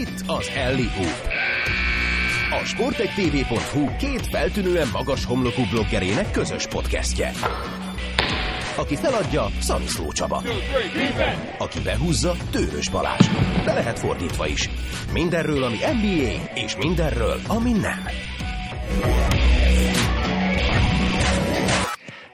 [0.00, 1.28] itt az Ellie Hoop.
[2.62, 7.32] A sportegtv.hu két feltűnően magas homlokú bloggerének közös podcastje.
[8.76, 10.42] Aki feladja, Szaniszló Csaba.
[11.58, 13.26] Aki behúzza, Tőrös Balázs.
[13.64, 14.70] De lehet fordítva is.
[15.12, 18.08] Mindenről, ami NBA, és mindenről, ami nem.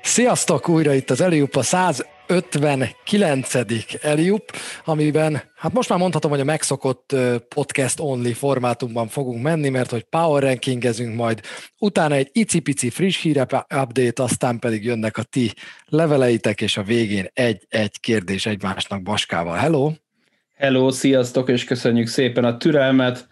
[0.03, 3.55] Sziasztok, újra itt az Eliupa 100 59.
[4.03, 4.53] Eliup,
[4.85, 7.17] amiben hát most már mondhatom, hogy a megszokott
[7.55, 11.41] podcast only formátumban fogunk menni, mert hogy power rankingezünk majd,
[11.79, 15.53] utána egy icipici friss híre update, aztán pedig jönnek a ti
[15.87, 19.57] leveleitek, és a végén egy-egy kérdés egymásnak baskával.
[19.57, 19.93] Hello!
[20.55, 23.29] Hello, sziasztok, és köszönjük szépen a türelmet.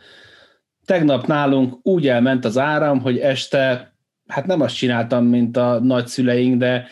[0.85, 3.95] Tegnap nálunk úgy elment az áram, hogy este,
[4.27, 6.89] hát nem azt csináltam, mint a nagyszüleink, de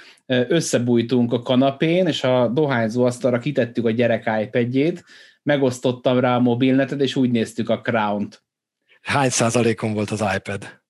[0.48, 5.04] összebújtunk a kanapén, és a dohányzó asztalra kitettük a gyerek iPad-jét,
[5.42, 8.42] megosztottam rá a mobilnetet, és úgy néztük a Crown-t.
[9.02, 10.80] Hány százalékon volt az iPad?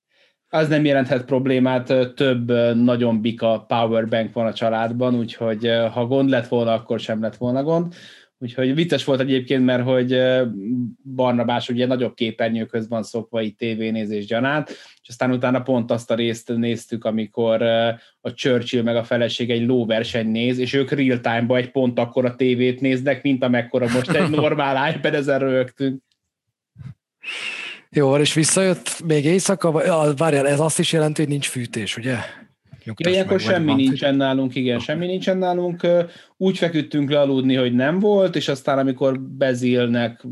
[0.49, 6.47] Az nem jelenthet problémát, több nagyon bika powerbank van a családban, úgyhogy ha gond lett
[6.47, 7.93] volna, akkor sem lett volna gond.
[8.43, 10.21] Úgyhogy vicces volt egyébként, mert hogy
[11.15, 14.69] Barnabás ugye nagyobb képernyőköz van szokva itt tévénézés gyanát,
[15.01, 17.61] és aztán utána pont azt a részt néztük, amikor
[18.21, 22.25] a Churchill meg a feleség egy lóverseny néz, és ők real time-ba egy pont akkor
[22.25, 26.01] a tévét néznek, mint amekkora most egy normál iPad, ezen rögtünk.
[27.89, 29.71] Jó, és visszajött még éjszaka,
[30.17, 32.17] várjál, ez azt is jelenti, hogy nincs fűtés, ugye?
[32.85, 35.87] Ja, ilyenkor semmi van, nincsen nálunk, igen, semmi nincsen nálunk.
[36.37, 40.25] Úgy feküdtünk le aludni, hogy nem volt, és aztán amikor Bezilnek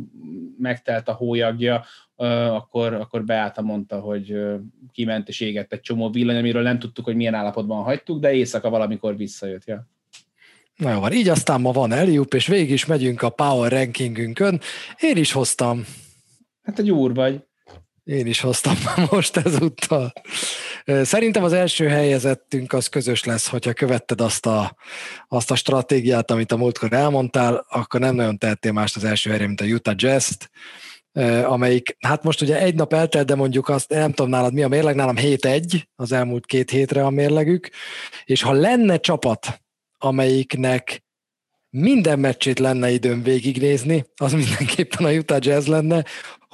[0.58, 1.86] megtelt a hólyagja,
[2.50, 4.36] akkor, akkor Beáta mondta, hogy
[4.92, 8.70] kiment és égett egy csomó villany, amiről nem tudtuk, hogy milyen állapotban hagytuk, de éjszaka
[8.70, 9.66] valamikor visszajött.
[9.66, 9.88] Ja.
[10.76, 14.62] Na jó, van, így aztán ma van Eliup, és végig is megyünk a Power Rankingünkön.
[15.00, 15.86] Én is hoztam.
[16.64, 17.40] Hát egy úr vagy.
[18.04, 18.76] Én is hoztam
[19.12, 20.14] most ezúttal.
[20.86, 24.76] Szerintem az első helyezettünk az közös lesz, hogyha követted azt a,
[25.28, 29.48] azt a stratégiát, amit a múltkor elmondtál, akkor nem nagyon tehettél mást az első helyre,
[29.48, 30.50] mint a Utah Jazz-t,
[31.44, 34.68] amelyik, hát most ugye egy nap eltelt, de mondjuk azt, nem tudom nálad mi a
[34.68, 37.70] mérleg, nálam 7-1 az elmúlt két hétre a mérlegük,
[38.26, 39.62] és ha lenne csapat,
[39.98, 41.04] amelyiknek
[41.70, 46.06] minden meccsét lenne időm végignézni, az mindenképpen a Utah Jazz lenne.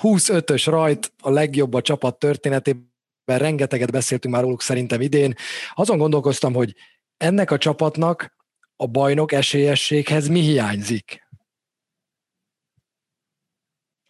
[0.02, 2.87] 25-ös rajt a legjobb a csapat történetében,
[3.36, 5.34] rengeteget beszéltünk már róluk szerintem idén.
[5.74, 6.76] Azon gondolkoztam, hogy
[7.18, 8.36] ennek a csapatnak
[8.76, 11.28] a bajnok esélyességhez mi hiányzik?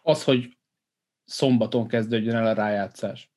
[0.02, 0.58] Az, hogy
[1.24, 3.30] szombaton kezdődjön el a rájátszás.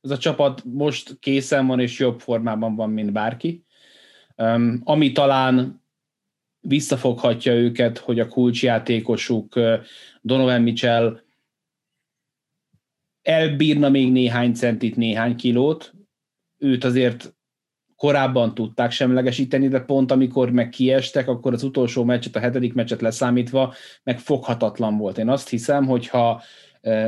[0.00, 3.64] Ez a csapat most készen van és jobb formában van, mint bárki.
[4.36, 5.82] Um, ami talán
[6.60, 9.54] visszafoghatja őket, hogy a kulcsjátékosuk
[10.20, 11.20] Donovan Mitchell
[13.24, 15.94] elbírna még néhány centit, néhány kilót,
[16.58, 17.34] őt azért
[17.96, 23.00] korábban tudták semlegesíteni, de pont amikor meg kiestek, akkor az utolsó meccset, a hetedik meccset
[23.00, 25.18] leszámítva, meg foghatatlan volt.
[25.18, 26.42] Én azt hiszem, hogyha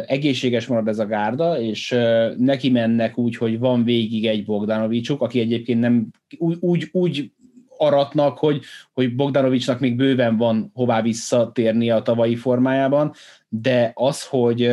[0.07, 1.97] egészséges marad ez a gárda, és
[2.37, 7.31] neki mennek úgy, hogy van végig egy Bogdanovicsuk, aki egyébként nem úgy, úgy, úgy
[7.79, 8.63] aratnak, hogy,
[8.93, 13.13] hogy Bogdanovicsnak még bőven van hová visszatérni a tavalyi formájában,
[13.49, 14.71] de az, hogy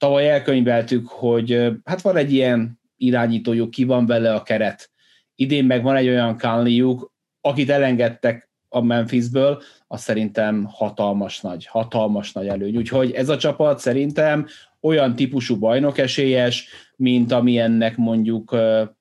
[0.00, 4.90] tavaly elkönyveltük, hogy hát van egy ilyen irányítójuk, ki van vele a keret.
[5.34, 12.32] Idén meg van egy olyan Conleyjuk, akit elengedtek a Memphisből, az szerintem hatalmas nagy, hatalmas
[12.32, 12.76] nagy előny.
[12.76, 14.46] Úgyhogy ez a csapat szerintem
[14.80, 18.56] olyan típusú bajnok esélyes, mint ami ennek mondjuk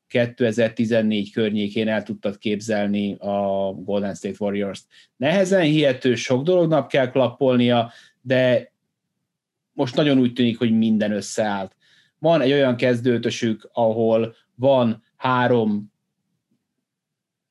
[0.08, 4.86] 2014 környékén el tudtad képzelni a Golden State Warriors-t.
[5.16, 8.72] Nehezen hihető, sok dolognak kell klappolnia, de
[9.80, 11.76] most nagyon úgy tűnik, hogy minden összeállt.
[12.18, 15.92] Van egy olyan kezdőtösük, ahol van három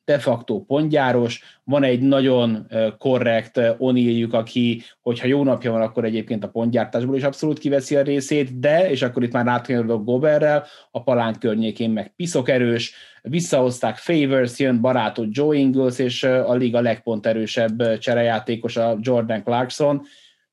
[0.05, 2.67] de facto pontgyáros, van egy nagyon
[2.99, 8.03] korrekt oníljük, aki, hogyha jó napja van, akkor egyébként a pontgyártásból is abszolút kiveszi a
[8.03, 13.97] részét, de, és akkor itt már átkanyarodok Goberrel, a palánk környékén meg piszok erős, visszahozták
[13.97, 20.03] Favors, jön barátot Joe Ingles, és a liga legpont erősebb cserejátékos a Jordan Clarkson,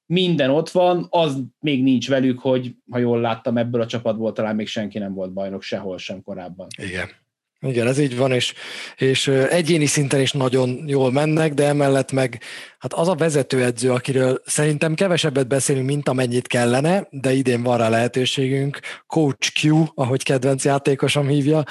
[0.05, 4.55] minden ott van, az még nincs velük, hogy ha jól láttam ebből a csapatból, talán
[4.55, 6.67] még senki nem volt bajnok sehol sem korábban.
[6.77, 7.09] Igen.
[7.59, 8.53] Igen, ez így van, és,
[8.95, 12.41] és egyéni szinten is nagyon jól mennek, de emellett meg
[12.79, 17.89] hát az a vezetőedző, akiről szerintem kevesebbet beszélünk, mint amennyit kellene, de idén van rá
[17.89, 21.63] lehetőségünk, Coach Q, ahogy kedvenc játékosom hívja,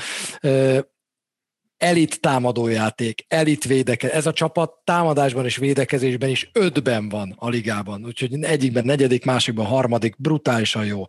[1.79, 4.17] elit támadójáték, elit védekezés.
[4.17, 8.05] Ez a csapat támadásban és védekezésben is ötben van a ligában.
[8.05, 11.05] Úgyhogy egyikben negyedik, másikban harmadik, brutálisan jó.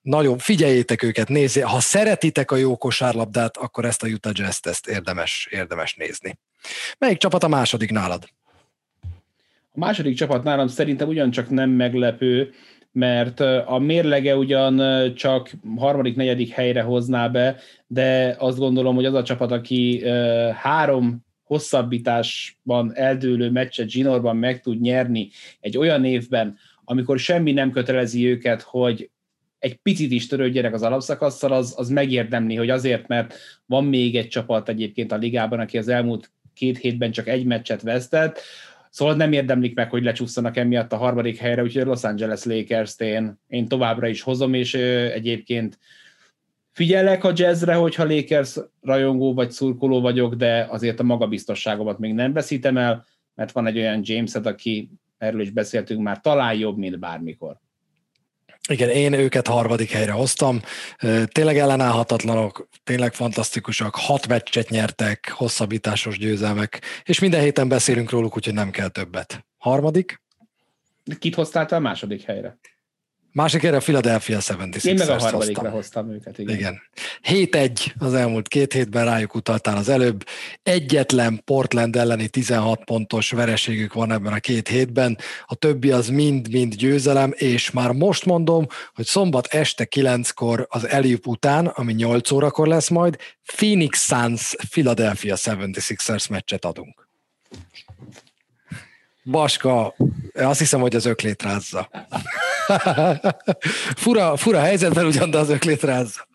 [0.00, 1.64] Nagyon figyeljétek őket, nézzék.
[1.64, 6.38] Ha szeretitek a jó kosárlabdát, akkor ezt a Utah Jazz-t ezt érdemes, érdemes nézni.
[6.98, 8.28] Melyik csapat a második nálad?
[9.72, 12.52] A második csapat nálam szerintem ugyancsak nem meglepő,
[12.92, 17.56] mert a mérlege ugyan csak harmadik, negyedik helyre hozná be,
[17.86, 20.08] de azt gondolom, hogy az a csapat, aki
[20.54, 25.28] három hosszabbításban eldőlő meccset zsinórban meg tud nyerni
[25.60, 29.10] egy olyan évben, amikor semmi nem kötelezi őket, hogy
[29.58, 33.34] egy picit is törődjenek az alapszakasszal, az, az megérdemli, hogy azért, mert
[33.66, 37.82] van még egy csapat egyébként a ligában, aki az elmúlt két hétben csak egy meccset
[37.82, 38.40] vesztett,
[38.90, 43.40] Szóval nem érdemlik meg, hogy lecsúszanak emiatt a harmadik helyre, úgyhogy Los Angeles Lakers-t én,
[43.46, 45.78] én továbbra is hozom, és egyébként
[46.72, 52.32] figyelek a jazzre, hogyha Lakers rajongó vagy szurkoló vagyok, de azért a magabiztosságomat még nem
[52.32, 53.04] veszítem el,
[53.34, 57.60] mert van egy olyan James-ed, aki erről is beszéltünk már, talán jobb, mint bármikor.
[58.68, 60.60] Igen, én őket harmadik helyre hoztam.
[61.26, 68.54] Tényleg ellenállhatatlanok, tényleg fantasztikusak, hat meccset nyertek, hosszabbításos győzelmek, és minden héten beszélünk róluk, úgyhogy
[68.54, 69.46] nem kell többet.
[69.58, 70.22] Harmadik?
[71.18, 72.58] Kit hoztál a második helyre?
[73.32, 75.72] Másik erre a Philadelphia 76ers Én meg a harmadikra hoztam.
[75.72, 76.56] hoztam őket, igen.
[76.56, 76.80] igen.
[77.48, 80.24] 7-1 az elmúlt két hétben, rájuk utaltál az előbb.
[80.62, 86.74] Egyetlen Portland elleni 16 pontos vereségük van ebben a két hétben, a többi az mind-mind
[86.74, 92.66] győzelem, és már most mondom, hogy szombat este 9-kor az Eliup után, ami 8 órakor
[92.66, 93.16] lesz majd,
[93.56, 97.08] Phoenix Suns Philadelphia 76ers meccset adunk.
[99.24, 99.94] Baska,
[100.48, 101.90] azt hiszem, hogy az öklét rázza.
[104.02, 106.26] fura, fura helyzetben ugyan, de az öklét rázza.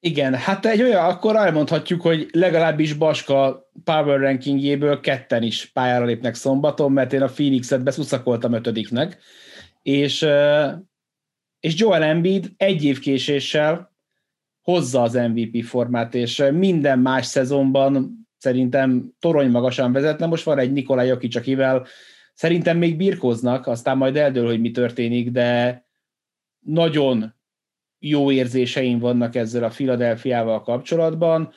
[0.00, 6.34] Igen, hát egy olyan, akkor elmondhatjuk, hogy legalábbis Baska power rankingjéből ketten is pályára lépnek
[6.34, 9.18] szombaton, mert én a Phoenix-et beszuszakoltam ötödiknek,
[9.82, 10.26] és,
[11.60, 13.94] és Joel Embiid egy év késéssel
[14.62, 20.26] hozza az MVP formát, és minden más szezonban szerintem torony magasan vezetne.
[20.26, 21.86] Most van egy Nikolaj Jokic, akivel
[22.36, 25.84] szerintem még birkóznak, aztán majd eldől, hogy mi történik, de
[26.58, 27.34] nagyon
[27.98, 31.52] jó érzéseim vannak ezzel a Philadelphiával kapcsolatban.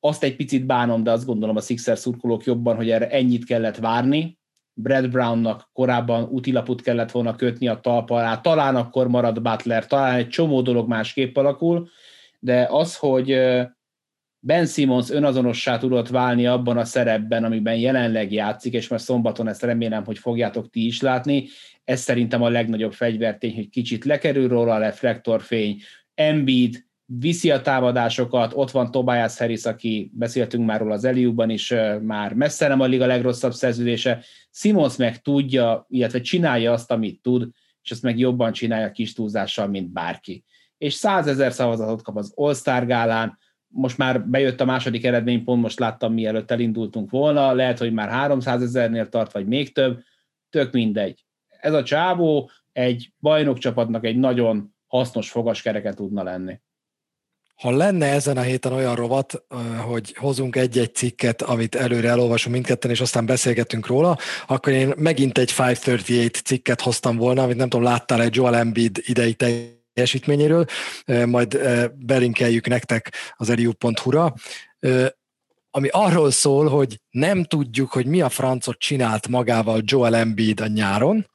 [0.00, 3.76] Azt egy picit bánom, de azt gondolom a Sixers szurkolók jobban, hogy erre ennyit kellett
[3.76, 4.38] várni.
[4.74, 10.14] Brad Brownnak korábban utilaput kellett volna kötni a talpa alá, talán akkor marad Butler, talán
[10.14, 11.88] egy csomó dolog másképp alakul,
[12.38, 13.38] de az, hogy
[14.44, 19.62] Ben Simmons önazonossá tudott válni abban a szerepben, amiben jelenleg játszik, és most szombaton ezt
[19.62, 21.48] remélem, hogy fogjátok ti is látni.
[21.84, 25.80] Ez szerintem a legnagyobb fegyvertény, hogy kicsit lekerül róla a reflektorfény,
[26.14, 31.74] Embiid viszi a támadásokat, ott van Tobias Harris, aki beszéltünk már róla az Eliúban is,
[32.02, 34.22] már messze nem a liga legrosszabb szerződése.
[34.50, 37.48] Simons meg tudja, illetve csinálja azt, amit tud,
[37.82, 40.44] és azt meg jobban csinálja kis túlzással, mint bárki.
[40.78, 43.38] És százezer szavazatot kap az All-Star gálán,
[43.72, 48.08] most már bejött a második eredmény, pont most láttam, mielőtt elindultunk volna, lehet, hogy már
[48.08, 50.02] 300 ezernél tart, vagy még több,
[50.50, 51.24] tök mindegy.
[51.48, 56.60] Ez a csávó egy bajnokcsapatnak egy nagyon hasznos fogaskereke tudna lenni.
[57.54, 59.44] Ha lenne ezen a héten olyan rovat,
[59.86, 65.38] hogy hozunk egy-egy cikket, amit előre elolvasunk mindketten, és aztán beszélgetünk róla, akkor én megint
[65.38, 69.32] egy 538 cikket hoztam volna, amit nem tudom, láttál egy Joel Embiid idei
[69.92, 70.64] teljesítményéről,
[71.26, 71.60] majd
[71.94, 74.34] belinkeljük nektek az eriu.hu-ra,
[75.70, 80.66] ami arról szól, hogy nem tudjuk, hogy mi a francot csinált magával Joel Embiid a
[80.66, 81.26] nyáron,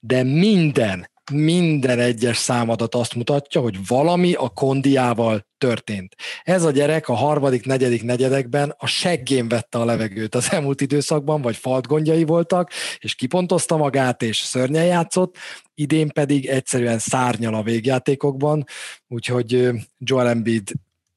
[0.00, 6.14] de minden minden egyes számadat azt mutatja, hogy valami a kondiával történt.
[6.42, 11.42] Ez a gyerek a harmadik, negyedik negyedekben a seggén vette a levegőt az elmúlt időszakban,
[11.42, 15.36] vagy faltgondjai voltak, és kipontozta magát, és szörnyen játszott,
[15.74, 18.64] idén pedig egyszerűen szárnyal a végjátékokban,
[19.08, 20.72] úgyhogy Joel Embiid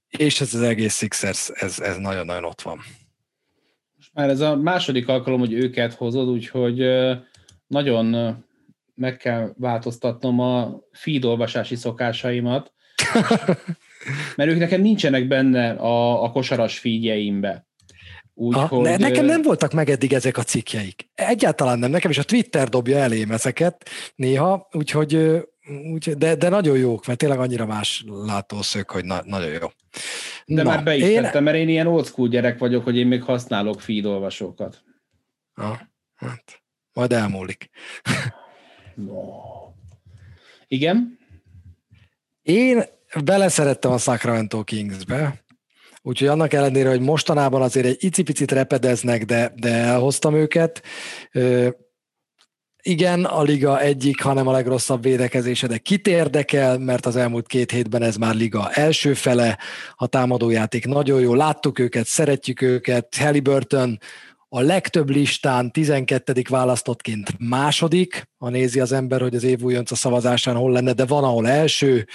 [0.07, 2.79] és ez az egész Sixers, ez, ez nagyon-nagyon ott van.
[4.13, 6.83] Már ez a második alkalom, hogy őket hozod, úgyhogy
[7.67, 8.35] nagyon
[8.98, 12.74] meg kell változtatnom a feed olvasási szokásaimat,
[14.36, 17.68] mert ők nekem nincsenek benne a, a kosaras feedjeimbe.
[18.34, 18.82] Úgy, ha, hogy...
[18.82, 21.10] ne, nekem nem voltak meg eddig ezek a cikkjeik.
[21.16, 21.92] Egyáltalán nem.
[21.92, 25.42] Nekem is a Twitter dobja elém ezeket néha, úgyhogy,
[25.92, 29.68] úgy, de, de nagyon jók, mert tényleg annyira más látószög, hogy na, nagyon jó.
[30.46, 31.22] De na, már be is én...
[31.22, 34.84] tettem, mert én ilyen old school gyerek vagyok, hogy én még használok feed olvasókat.
[35.54, 35.80] Ha,
[36.16, 36.63] hát,
[36.94, 37.70] majd elmúlik.
[40.68, 41.18] Igen?
[42.42, 42.84] Én
[43.24, 45.46] beleszerettem a Sacramento Kingsbe,
[46.01, 50.82] Úgyhogy annak ellenére, hogy mostanában azért egy icipicit repedeznek, de, de elhoztam őket.
[52.82, 57.72] Igen, a liga egyik, hanem a legrosszabb védekezése, de kit érdekel, mert az elmúlt két
[57.72, 59.58] hétben ez már liga első fele,
[59.96, 64.00] a támadójáték nagyon jó, láttuk őket, szeretjük őket, Halliburton
[64.50, 66.42] a legtöbb listán 12.
[66.50, 71.24] választottként második, ha nézi az ember, hogy az év a szavazásán hol lenne, de van,
[71.24, 72.08] ahol első,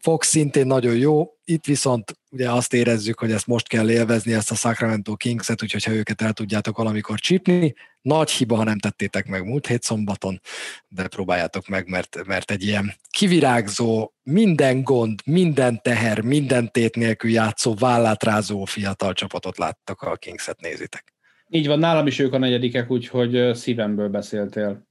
[0.00, 4.50] Fox szintén nagyon jó, itt viszont ugye azt érezzük, hogy ezt most kell élvezni, ezt
[4.50, 9.26] a Sacramento Kings-et, úgyhogy ha őket el tudjátok valamikor csípni, nagy hiba, ha nem tettétek
[9.26, 10.40] meg múlt hét szombaton,
[10.88, 17.30] de próbáljátok meg, mert, mert egy ilyen kivirágzó, minden gond, minden teher, minden tét nélkül
[17.30, 21.17] játszó, vállátrázó fiatal csapatot láttak, a Kings-et nézitek.
[21.50, 24.86] Így van, nálam is ők a negyedikek, úgyhogy szívemből beszéltél.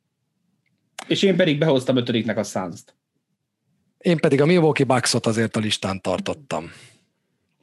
[1.08, 2.84] És én pedig behoztam ötödiknek a suns.
[3.98, 6.72] Én pedig a Milwaukee Bucksot azért a listán tartottam.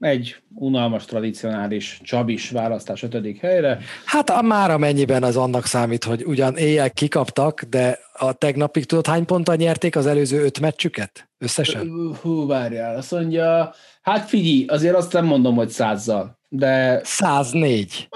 [0.00, 3.78] Egy unalmas, tradicionális csabis választás ötödik helyre.
[4.04, 9.06] Hát a már amennyiben az annak számít, hogy ugyan éjjel kikaptak, de a tegnapig tudod
[9.06, 12.14] hány ponttal nyerték az előző öt meccsüket összesen?
[12.22, 17.00] Hú, várjál, azt mondja, hát figyelj, azért azt nem mondom, hogy százzal, de...
[17.04, 18.08] 104.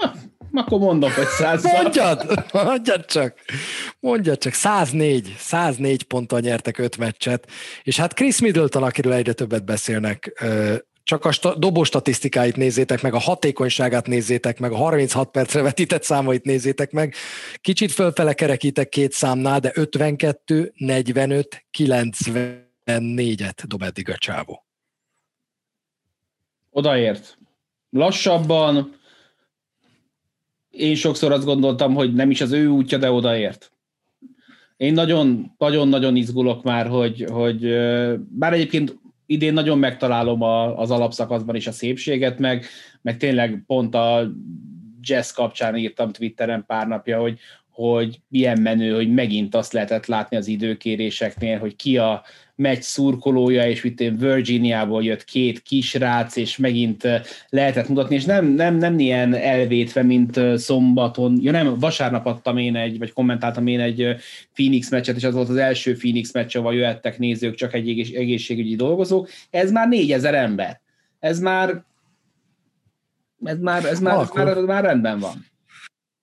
[0.53, 3.33] Akkor mondom, hogy 100 Mondjad, mondjad csak.
[3.99, 7.47] Mondjad csak, 104, 104 ponttal nyertek öt meccset,
[7.83, 10.43] és hát Chris Middleton, akiről egyre többet beszélnek,
[11.09, 16.03] csak a sta- dobó statisztikáit nézzétek meg, a hatékonyságát nézzétek meg, a 36 percre vetített
[16.03, 17.13] számait nézzétek meg.
[17.61, 24.65] Kicsit fölfele kerekítek két számnál, de 52, 45, 94-et dob eddig a csávó.
[26.69, 27.37] Odaért.
[27.89, 28.95] Lassabban,
[30.69, 33.71] én sokszor azt gondoltam, hogy nem is az ő útja, de odaért.
[34.77, 37.59] Én nagyon, nagyon-nagyon izgulok már, hogy, hogy
[38.29, 38.98] bár egyébként
[39.29, 42.65] idén nagyon megtalálom a, az alapszakaszban is a szépséget, meg,
[43.01, 44.31] meg tényleg pont a
[45.01, 50.37] jazz kapcsán írtam Twitteren pár napja, hogy, hogy milyen menő, hogy megint azt lehetett látni
[50.37, 52.23] az időkéréseknél, hogy ki a
[52.59, 57.07] meccs szurkolója, és itt Virginiából jött két kisrác, és megint
[57.49, 62.75] lehetett mutatni, és nem, nem, nem ilyen elvétve, mint szombaton, ja nem, vasárnap adtam én
[62.75, 64.15] egy, vagy kommentáltam én egy
[64.53, 68.75] Phoenix meccset, és az volt az első Phoenix meccs, ahol jöttek nézők, csak egy egészségügyi
[68.75, 69.29] dolgozók.
[69.49, 70.81] Ez már négyezer ember.
[71.19, 71.87] Ez már
[73.45, 75.45] ez már, ez már, ez már, ez már rendben van.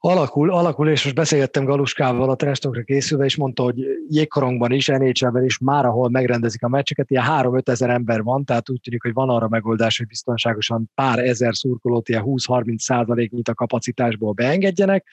[0.09, 3.77] Alakul, alakul, és most beszélgettem Galuskával a trestokra készülve, és mondta, hogy
[4.09, 8.71] jégkorongban is, nhl is már, ahol megrendezik a meccseket, ilyen 3-5 ezer ember van, tehát
[8.71, 13.55] úgy tűnik, hogy van arra megoldás, hogy biztonságosan pár ezer szurkolót, ilyen 20-30 százaléknyit a
[13.55, 15.07] kapacitásból beengedjenek,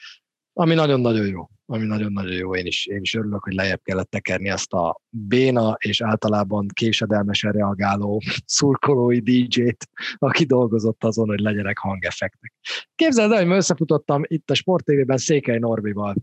[0.56, 1.48] ami nagyon-nagyon jó.
[1.66, 2.54] Ami nagyon-nagyon jó.
[2.54, 7.52] Én is, én is örülök, hogy lejjebb kellett tekerni ezt a béna és általában késedelmesen
[7.52, 12.52] reagáló szurkolói DJ-t, aki dolgozott azon, hogy legyenek hangeffektek.
[12.94, 16.14] Képzeld el, hogy összefutottam itt a Sport TV-ben Székely Norbival,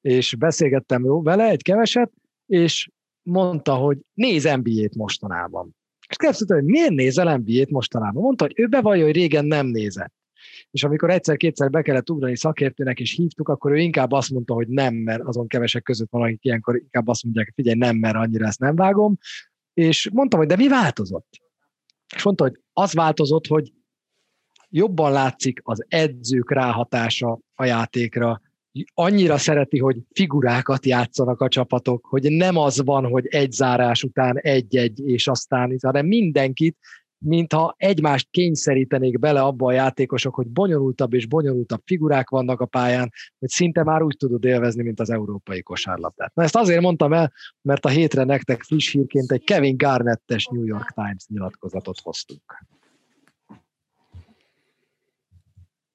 [0.00, 2.12] és beszélgettem vele egy keveset,
[2.46, 2.90] és
[3.22, 5.76] mondta, hogy néz NBA-t mostanában.
[6.08, 8.22] És kérdeztem, hogy miért nézel NBA-t mostanában?
[8.22, 10.12] Mondta, hogy ő bevallja, hogy régen nem nézett
[10.70, 14.68] és amikor egyszer-kétszer be kellett ugrani szakértőnek, és hívtuk, akkor ő inkább azt mondta, hogy
[14.68, 18.46] nem, mert azon kevesek között van, akik ilyenkor inkább azt mondják, figyelj, nem, mert annyira
[18.46, 19.18] ezt nem vágom,
[19.74, 21.28] és mondtam, hogy de mi változott?
[22.16, 23.72] És mondta, hogy az változott, hogy
[24.68, 28.40] jobban látszik az edzők ráhatása a játékra,
[28.94, 34.38] annyira szereti, hogy figurákat játszanak a csapatok, hogy nem az van, hogy egy zárás után
[34.38, 36.76] egy-egy, és aztán, hanem mindenkit,
[37.26, 43.12] mintha egymást kényszerítenék bele abba a játékosok, hogy bonyolultabb és bonyolultabb figurák vannak a pályán,
[43.38, 46.34] hogy szinte már úgy tudod élvezni, mint az európai kosárlabdát.
[46.34, 50.64] Na ezt azért mondtam el, mert a hétre nektek friss hírként egy Kevin Garnettes New
[50.64, 52.64] York Times nyilatkozatot hoztunk.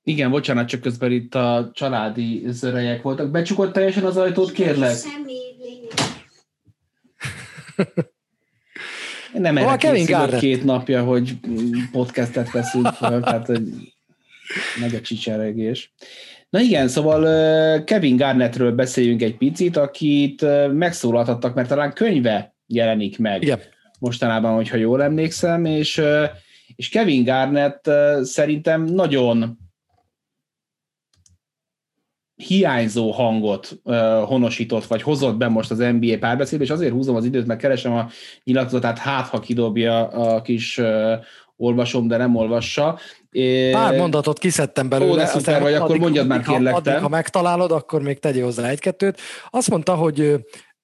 [0.04, 3.32] Igen, bocsánat, csak közben itt a családi zörejek voltak.
[3.32, 4.96] Becsukott teljesen az ajtót, kérlek?
[4.96, 5.40] Semmi.
[9.34, 10.06] nem erre Kevin
[10.40, 11.34] két napja, hogy
[11.92, 13.64] podcastet veszünk fel, tehát hogy
[14.80, 15.94] meg a csicseregés.
[16.50, 23.42] Na igen, szóval Kevin Garnettről beszéljünk egy picit, akit megszólaltattak, mert talán könyve jelenik meg
[23.42, 23.60] igen.
[24.00, 26.02] mostanában, hogyha jól emlékszem, és,
[26.76, 27.90] és Kevin Garnett
[28.22, 29.58] szerintem nagyon
[32.48, 37.26] hiányzó hangot uh, honosított, vagy hozott be most az NBA párbeszédbe, és azért húzom az
[37.26, 38.10] időt, mert keresem a
[38.44, 41.14] nyilatkozatát, hát ha kidobja a kis uh,
[41.58, 43.00] olvasom, de nem olvassa.
[43.72, 45.12] Pár mondatot kiszedtem belőle.
[45.12, 47.00] Ó, de szuper vagy, akkor mondjad már kérlek te.
[47.00, 49.20] Ha megtalálod, akkor még tegyél hozzá egy-kettőt.
[49.50, 50.36] Azt mondta, hogy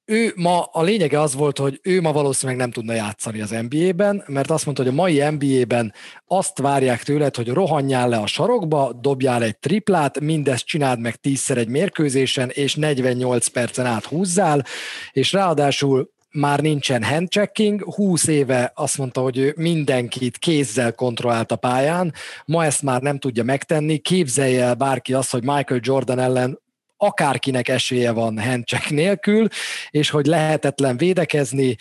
[0.09, 4.23] ő ma, a lényege az volt, hogy ő ma valószínűleg nem tudna játszani az NBA-ben,
[4.27, 5.93] mert azt mondta, hogy a mai NBA-ben
[6.27, 11.57] azt várják tőled, hogy rohanjál le a sarokba, dobjál egy triplát, mindezt csináld meg tízszer
[11.57, 14.65] egy mérkőzésen, és 48 percen át húzzál,
[15.11, 21.55] és ráadásul már nincsen handchecking, 20 éve azt mondta, hogy ő mindenkit kézzel kontrollált a
[21.55, 22.13] pályán,
[22.45, 26.59] ma ezt már nem tudja megtenni, képzelje el bárki azt, hogy Michael Jordan ellen
[26.97, 29.47] akárkinek esélye van handcheck nélkül,
[29.89, 31.75] és hogy lehetetlen védekezni,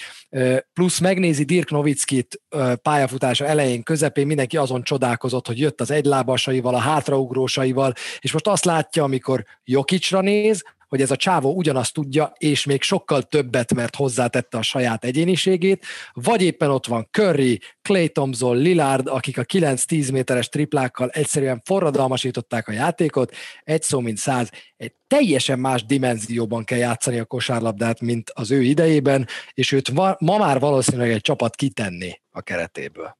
[0.73, 2.40] plusz megnézi Dirk Nowitzkit
[2.82, 8.64] pályafutása elején, közepén, mindenki azon csodálkozott, hogy jött az egylábasaival, a hátraugrósaival, és most azt
[8.64, 13.96] látja, amikor Jokicsra néz, hogy ez a csávó ugyanazt tudja, és még sokkal többet, mert
[13.96, 20.12] hozzátette a saját egyéniségét, vagy éppen ott van Curry, Clay Thompson, Lillard, akik a 9-10
[20.12, 26.78] méteres triplákkal egyszerűen forradalmasították a játékot, egy szó mint száz, egy teljesen más dimenzióban kell
[26.78, 31.56] játszani a kosárlabdát, mint az ő idejében, és őt ma, ma már valószínűleg egy csapat
[31.56, 33.16] kitenni a keretéből.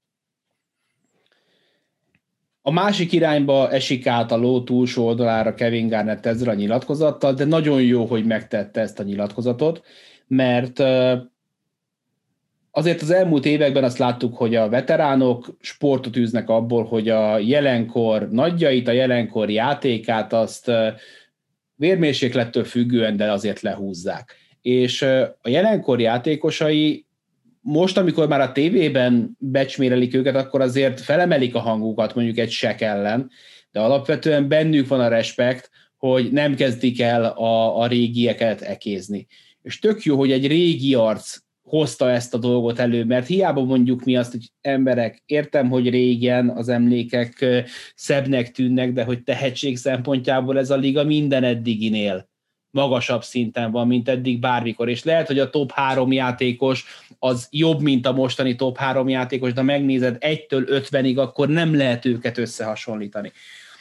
[2.67, 7.45] A másik irányba esik át a ló túlsó oldalára Kevin Garnett ezzel a nyilatkozattal, de
[7.45, 9.85] nagyon jó, hogy megtette ezt a nyilatkozatot,
[10.27, 10.79] mert
[12.71, 18.29] azért az elmúlt években azt láttuk, hogy a veteránok sportot űznek abból, hogy a jelenkor
[18.31, 20.71] nagyjait, a jelenkor játékát azt
[21.75, 24.37] vérmérséklettől függően, de azért lehúzzák.
[24.63, 25.03] És
[25.43, 27.06] a jelenkor játékosai
[27.69, 32.81] most, amikor már a tévében becsmérelik őket, akkor azért felemelik a hangukat mondjuk egy sek
[32.81, 33.31] ellen,
[33.71, 39.27] de alapvetően bennük van a respekt, hogy nem kezdik el a, a régieket ekézni.
[39.63, 44.05] És tök jó, hogy egy régi arc hozta ezt a dolgot elő, mert hiába mondjuk
[44.05, 47.45] mi azt, hogy emberek, értem, hogy régen az emlékek
[47.95, 52.29] szebbnek tűnnek, de hogy tehetség szempontjából ez a liga minden eddiginél
[52.77, 56.85] magasabb szinten van, mint eddig bármikor, és lehet, hogy a top három játékos
[57.19, 62.05] az jobb, mint a mostani top három játékos, de megnézed egytől ötvenig, akkor nem lehet
[62.05, 63.33] őket összehasonlítani.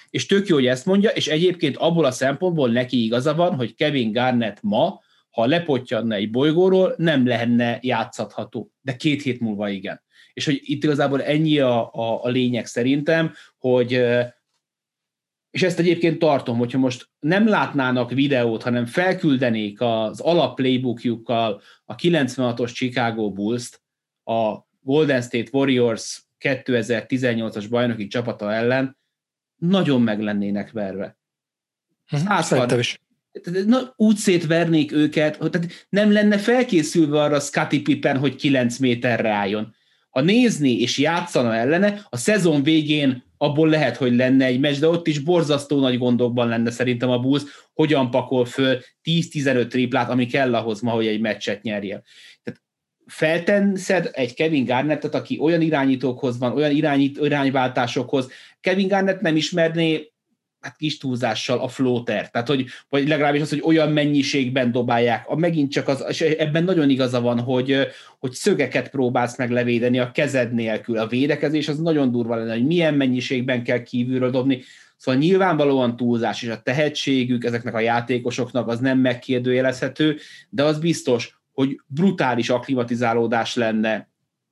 [0.09, 3.75] És tök jó, hogy ezt mondja, és egyébként abból a szempontból neki igaza van, hogy
[3.75, 10.01] Kevin Garnett ma, ha lepottyanna egy bolygóról, nem lenne játszatható, de két hét múlva igen.
[10.33, 14.01] És hogy itt igazából ennyi a, a, a lényeg szerintem, hogy
[15.55, 21.95] és ezt egyébként tartom, hogyha most nem látnának videót, hanem felküldenék az alap playbookjukkal a
[21.95, 23.81] 96-os Chicago Bulls-t
[24.23, 28.97] a Golden State Warriors 2018-as bajnoki csapata ellen,
[29.55, 31.17] nagyon meg lennének verve.
[32.11, 33.01] Mhm, szerintem is.
[33.65, 39.29] Na, úgy szétvernék őket, hogy tehát nem lenne felkészülve arra Scottie Pippen, hogy 9 méterre
[39.29, 39.75] álljon.
[40.09, 44.87] Ha nézni és játszana ellene, a szezon végén abból lehet, hogy lenne egy meccs, de
[44.87, 47.43] ott is borzasztó nagy gondokban lenne szerintem a Bulls,
[47.73, 52.03] hogyan pakol föl 10-15 triplát, ami kell ahhoz ma, hogy egy meccset nyerjél.
[52.43, 52.61] Tehát
[53.05, 60.13] feltenszed egy Kevin Garnettet, aki olyan irányítókhoz van, olyan irányít, irányváltásokhoz, Kevin Garnett nem ismerné
[60.65, 65.35] hát kis túlzással a floater, tehát hogy, vagy legalábbis az, hogy olyan mennyiségben dobálják, a
[65.35, 67.87] megint csak az, és ebben nagyon igaza van, hogy,
[68.19, 72.65] hogy szögeket próbálsz meg levédeni a kezed nélkül, a védekezés az nagyon durva lenne, hogy
[72.65, 74.63] milyen mennyiségben kell kívülről dobni,
[74.97, 80.17] Szóval nyilvánvalóan túlzás, és a tehetségük ezeknek a játékosoknak az nem megkérdőjelezhető,
[80.49, 84.09] de az biztos, hogy brutális aklimatizálódás lenne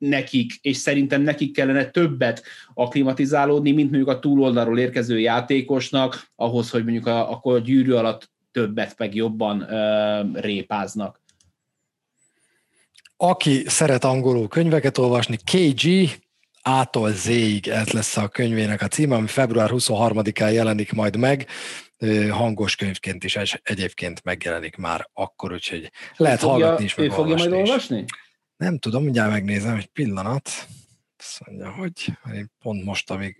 [0.09, 6.83] nekik, és szerintem nekik kellene többet aklimatizálódni, mint mondjuk a túloldalról érkező játékosnak, ahhoz, hogy
[6.83, 11.21] mondjuk a, akkor a gyűrű alatt többet, meg jobban ö, répáznak.
[13.17, 16.09] Aki szeret angolul könyveket olvasni, KG,
[16.61, 21.47] A-tól Z-ig ez lesz a könyvének a címe, ami február 23-án jelenik majd meg,
[22.29, 27.35] hangos könyvként is egyébként megjelenik már akkor, úgyhogy lehet fogja, hallgatni is, meg Ő fogja
[27.35, 27.97] majd olvasni?
[27.97, 28.05] Is.
[28.57, 30.49] Nem tudom, mindjárt megnézem egy pillanat.
[31.17, 33.37] Azt mondja, hogy én pont most, amíg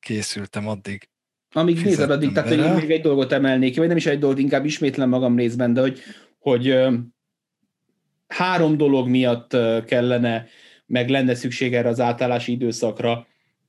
[0.00, 1.08] készültem, addig
[1.52, 4.18] Amíg nézed, addig, tehát hogy én még egy dolgot emelnék ki, vagy nem is egy
[4.18, 6.00] dolgot, inkább ismétlen magam részben, de hogy,
[6.38, 6.74] hogy
[8.26, 9.56] három dolog miatt
[9.86, 10.46] kellene,
[10.86, 13.26] meg lenne szükség erre az átállási időszakra.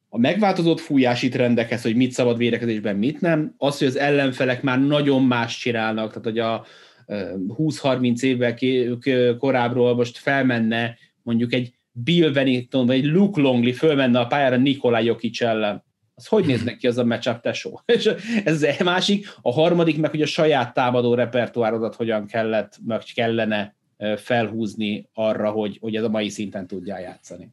[0.10, 3.54] A megváltozott fújási trendekhez, hogy mit szabad védekezésben, mit nem.
[3.58, 6.66] Az, hogy az ellenfelek már nagyon más csinálnak, tehát hogy a,
[7.08, 14.28] 20-30 évvel korábbról most felmenne mondjuk egy Bill Wennington, vagy egy Luke Longley fölmenne a
[14.28, 15.84] pályára Nikolaj Jokic ellen.
[16.16, 17.82] Az hogy néz neki az a matchup tesó?
[17.86, 18.10] És
[18.44, 19.28] ez a másik.
[19.42, 23.76] A harmadik meg, hogy a saját támadó repertoárodat hogyan kellett, meg kellene
[24.18, 27.50] felhúzni arra, hogy, hogy ez a mai szinten tudja játszani.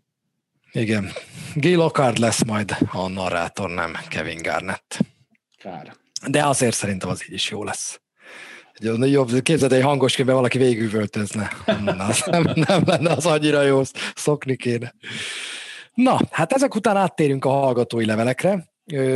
[0.72, 1.08] Igen.
[1.54, 4.98] Gay Lockhart lesz majd a narrátor, nem Kevin Garnett.
[5.58, 5.96] Kár.
[6.30, 8.00] De azért szerintem az így is jó lesz
[8.80, 11.50] Jobb, képzeld, egy hangos képben valaki végigüvöltözne.
[11.66, 11.84] Nem,
[12.24, 13.82] nem, nem lenne az annyira jó,
[14.14, 14.94] szokni kéne.
[15.94, 18.68] Na, hát ezek után áttérünk a hallgatói levelekre.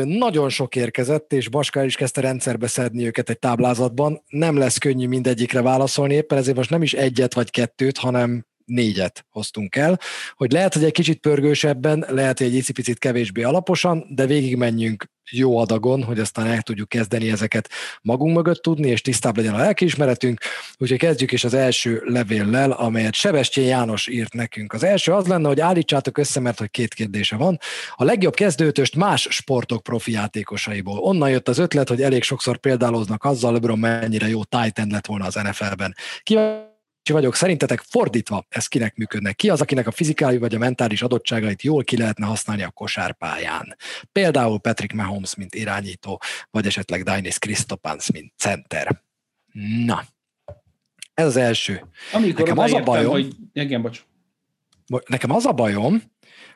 [0.04, 4.22] Nagyon sok érkezett, és Baskár is kezdte rendszerbe szedni őket egy táblázatban.
[4.28, 9.24] Nem lesz könnyű mindegyikre válaszolni, éppen ezért most nem is egyet vagy kettőt, hanem négyet
[9.30, 10.00] hoztunk el,
[10.34, 15.58] hogy lehet, hogy egy kicsit pörgősebben, lehet, hogy egy icipicit kevésbé alaposan, de végigmenjünk jó
[15.58, 17.68] adagon, hogy aztán el tudjuk kezdeni ezeket
[18.02, 20.40] magunk mögött tudni, és tisztább legyen a lelkiismeretünk.
[20.78, 24.72] Úgyhogy kezdjük is az első levéllel, amelyet Sebestyén János írt nekünk.
[24.72, 27.58] Az első az lenne, hogy állítsátok össze, mert hogy két kérdése van.
[27.94, 30.98] A legjobb kezdőtöst más sportok profi játékosaiból.
[30.98, 35.24] Onnan jött az ötlet, hogy elég sokszor példáloznak azzal, LeBron mennyire jó Titan lett volna
[35.24, 35.94] az NFL-ben.
[36.22, 36.38] Ki
[37.08, 39.32] vagyok, szerintetek fordítva ez kinek működne?
[39.32, 43.76] Ki az, akinek a fizikai vagy a mentális adottságait jól ki lehetne használni a kosárpályán?
[44.12, 49.02] Például Patrick Mahomes, mint irányító, vagy esetleg Dainis Christopans, mint center.
[49.84, 50.04] Na,
[51.14, 51.84] ez az első.
[52.12, 53.32] Amikor nekem az a bajom, hogy...
[53.52, 54.04] Igen, bocs.
[55.06, 56.02] Nekem az a bajom,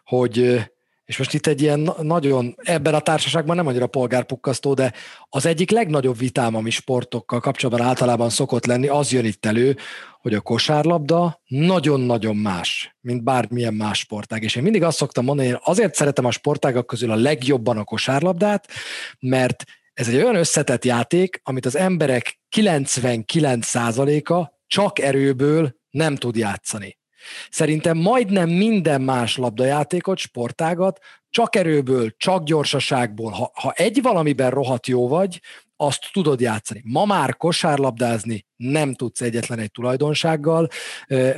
[0.05, 0.65] hogy
[1.07, 4.93] és most itt egy ilyen nagyon, ebben a társaságban nem annyira polgárpukkasztó, de
[5.29, 9.77] az egyik legnagyobb vitám, ami sportokkal kapcsolatban általában szokott lenni, az jön itt elő,
[10.21, 14.43] hogy a kosárlabda nagyon-nagyon más, mint bármilyen más sportág.
[14.43, 17.85] És én mindig azt szoktam mondani, hogy azért szeretem a sportágak közül a legjobban a
[17.85, 18.69] kosárlabdát,
[19.21, 26.99] mert ez egy olyan összetett játék, amit az emberek 99%-a csak erőből nem tud játszani.
[27.51, 30.99] Szerintem majdnem minden más labdajátékot, sportágat
[31.31, 35.41] csak erőből, csak gyorsaságból, ha, ha egy valamiben rohadt jó vagy,
[35.77, 36.83] azt tudod játszani.
[36.85, 40.69] Ma már kosárlabdázni nem tudsz egyetlen egy tulajdonsággal,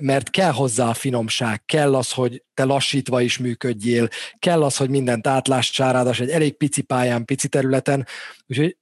[0.01, 4.91] mert kell hozzá a finomság, kell az, hogy te lassítva is működjél, kell az, hogy
[4.91, 8.07] mindent átlássál, ráadásul egy elég pici pályán, pici területen,
[8.47, 8.77] úgyhogy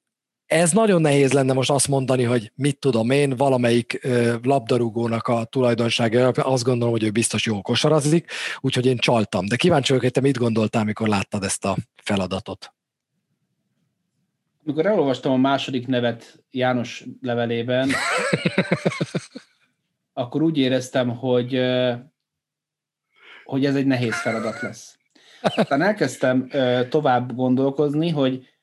[0.46, 4.08] ez nagyon nehéz lenne most azt mondani, hogy mit tudom én, valamelyik
[4.42, 8.30] labdarúgónak a tulajdonsága, azt gondolom, hogy ő biztos jól kosarazik,
[8.60, 9.46] úgyhogy én csaltam.
[9.46, 12.74] De kíváncsi vagyok, hogy te mit gondoltál, mikor láttad ezt a feladatot.
[14.62, 17.90] Mikor elolvastam a második nevet János levelében,
[20.12, 21.60] akkor úgy éreztem, hogy,
[23.44, 24.98] hogy ez egy nehéz feladat lesz.
[25.42, 26.48] Aztán elkezdtem
[26.88, 28.55] tovább gondolkozni, hogy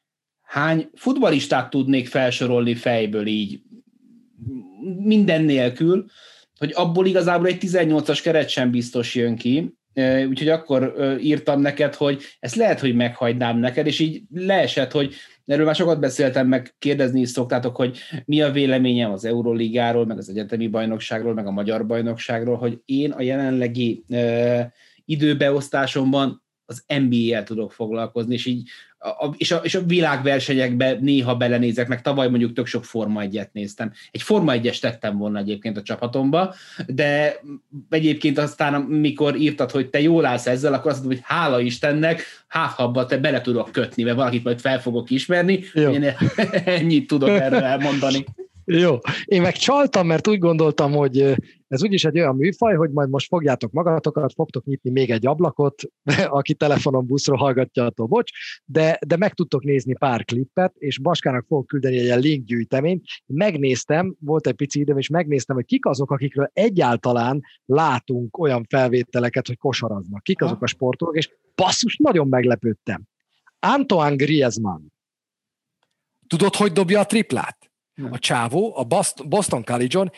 [0.53, 3.61] hány futbalistát tudnék felsorolni fejből így?
[4.97, 6.05] Minden nélkül,
[6.57, 9.73] hogy abból igazából egy 18-as keret sem biztos jön ki,
[10.27, 15.13] úgyhogy akkor írtam neked, hogy ezt lehet, hogy meghagynám neked, és így leesett, hogy
[15.45, 20.17] erről már sokat beszéltem, meg kérdezni is szoktátok, hogy mi a véleményem az Euroligáról, meg
[20.17, 24.05] az egyetemi bajnokságról, meg a magyar bajnokságról, hogy én a jelenlegi
[25.05, 28.69] időbeosztásomban az NBA-el tudok foglalkozni, és így
[29.03, 33.53] a, és, a, és a világversenyekbe néha belenézek, meg tavaly mondjuk tök sok Forma egyet
[33.53, 33.91] néztem.
[34.11, 36.53] Egy Forma egyes tettem volna egyébként a csapatomba,
[36.87, 37.39] de
[37.89, 42.21] egyébként aztán, amikor írtad, hogy te jól állsz ezzel, akkor azt mondom, hogy hála Istennek,
[42.47, 45.91] háthabba te bele tudok kötni, mert valakit majd fel fogok ismerni, Jó.
[45.91, 46.15] én
[46.65, 48.25] ennyit tudok erről elmondani.
[48.65, 51.35] Jó, én meg csaltam, mert úgy gondoltam, hogy
[51.67, 55.83] ez úgyis egy olyan műfaj, hogy majd most fogjátok magatokat, fogtok nyitni még egy ablakot,
[56.39, 58.31] aki telefonon buszról hallgatja, attól bocs,
[58.65, 63.03] de, de meg tudtok nézni pár klippet, és Baskának fogok küldeni egy ilyen linkgyűjteményt.
[63.25, 69.47] Megnéztem, volt egy pici időm, és megnéztem, hogy kik azok, akikről egyáltalán látunk olyan felvételeket,
[69.47, 70.23] hogy kosaraznak.
[70.23, 73.03] Kik azok a sportolók, és basszus, nagyon meglepődtem.
[73.59, 74.81] Antoine Griezmann.
[76.27, 77.62] Tudod, hogy dobja a triplát?
[78.11, 78.83] A csávó a
[79.23, 80.11] Boston College-on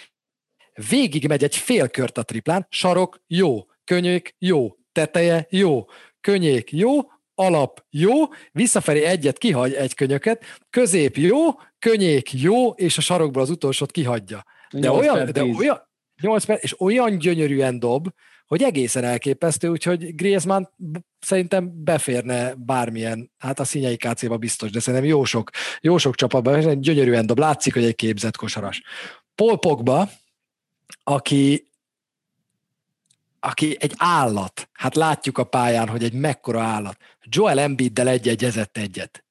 [0.90, 5.86] végig megy egy fél kört a triplán, sarok jó, könyék jó, teteje jó,
[6.22, 7.00] könyék jó,
[7.36, 8.14] alap jó,
[8.52, 11.38] visszafelé egyet kihagy egy könyöket, közép jó,
[11.80, 14.46] könyék jó, és a sarokból az utolsót kihagyja.
[14.72, 15.82] De olyan, de olyan,
[16.22, 18.08] 8 perc, és olyan gyönyörűen dob,
[18.48, 20.64] hogy egészen elképesztő, úgyhogy Griezmann
[21.20, 25.50] szerintem beférne bármilyen, hát a színyei kácéba biztos, de szerintem jó sok,
[25.82, 28.82] jó sok csapatban, gyönyörűen dob, látszik, hogy egy képzett kosaras.
[29.36, 30.10] Paul Pogba,
[31.04, 31.68] aki
[33.40, 34.70] aki egy állat.
[34.74, 36.98] Hát látjuk a pályán, hogy egy mekkora állat.
[37.22, 39.24] Joel Embiiddel egy-egyezett egyet.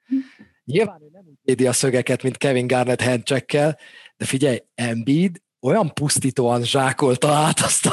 [0.65, 3.79] Nyilván ő nem úgy a szögeket, mint Kevin Garnett handcheckkel,
[4.17, 7.93] de figyelj, Embiid olyan pusztítóan zsákolta át azt a,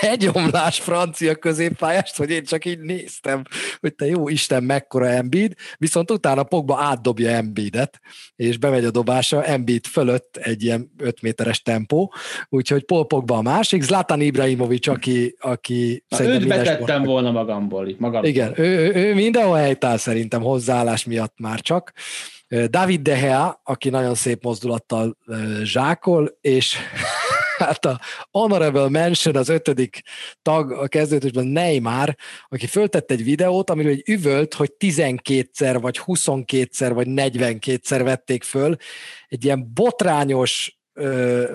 [0.00, 3.42] egy omlás francia középpályást, hogy én csak így néztem,
[3.80, 8.00] hogy te jó Isten, mekkora Embiid, viszont utána Pogba átdobja Embiidet,
[8.36, 12.12] és bemegy a dobása, Embiid fölött egy ilyen 5 méteres tempó,
[12.48, 17.06] úgyhogy Paul Pogba a másik, Zlatan Ibrahimovic, aki, aki Na, őt betettem sport...
[17.06, 17.94] volna magamból.
[17.98, 18.30] magamból.
[18.30, 21.92] Igen, ő, ő, ő mindenhol helytáll szerintem hozzáállás miatt már csak,
[22.68, 25.16] David De Gea, aki nagyon szép mozdulattal
[25.62, 26.76] zsákol, és
[27.58, 30.02] hát a Honorable Mention, az ötödik
[30.42, 32.14] tag a kezdőtösben Neymar,
[32.48, 38.76] aki föltett egy videót, amiről egy üvölt, hogy 12-szer, vagy 22-szer, vagy 42-szer vették föl,
[39.28, 40.77] egy ilyen botrányos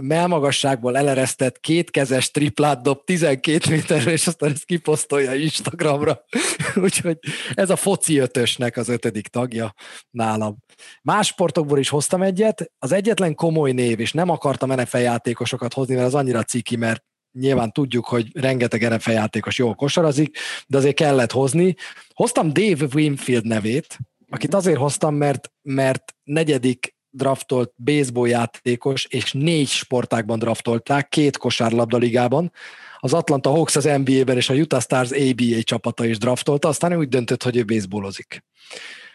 [0.01, 6.25] melmagasságból eleresztett kétkezes triplát dob 12 méterre, és aztán ezt kiposztolja Instagramra.
[6.83, 7.17] Úgyhogy
[7.53, 9.73] ez a foci ötösnek az ötödik tagja
[10.09, 10.57] nálam.
[11.01, 15.95] Más sportokból is hoztam egyet, az egyetlen komoly név, és nem akartam NFL játékosokat hozni,
[15.95, 17.03] mert az annyira ciki, mert
[17.39, 21.75] nyilván tudjuk, hogy rengeteg NFL játékos jól kosarazik, de azért kellett hozni.
[22.13, 23.97] Hoztam Dave Winfield nevét,
[24.29, 31.97] akit azért hoztam, mert, mert negyedik draftolt baseball játékos, és négy sportákban draftolták, két kosárlabda
[31.97, 32.51] ligában.
[32.97, 37.07] Az Atlanta Hawks az NBA-ben és a Utah Stars ABA csapata is draftolta, aztán úgy
[37.07, 38.43] döntött, hogy ő baseballozik.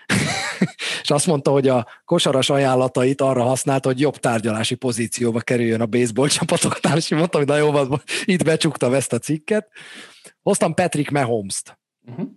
[1.02, 5.86] és azt mondta, hogy a kosaras ajánlatait arra használt, hogy jobb tárgyalási pozícióba kerüljön a
[5.86, 9.68] baseball csapatoknál, és mondtam, hogy na jó, van, itt becsuktam ezt a cikket.
[10.42, 12.28] Hoztam Patrick Mahomes-t, uh-huh.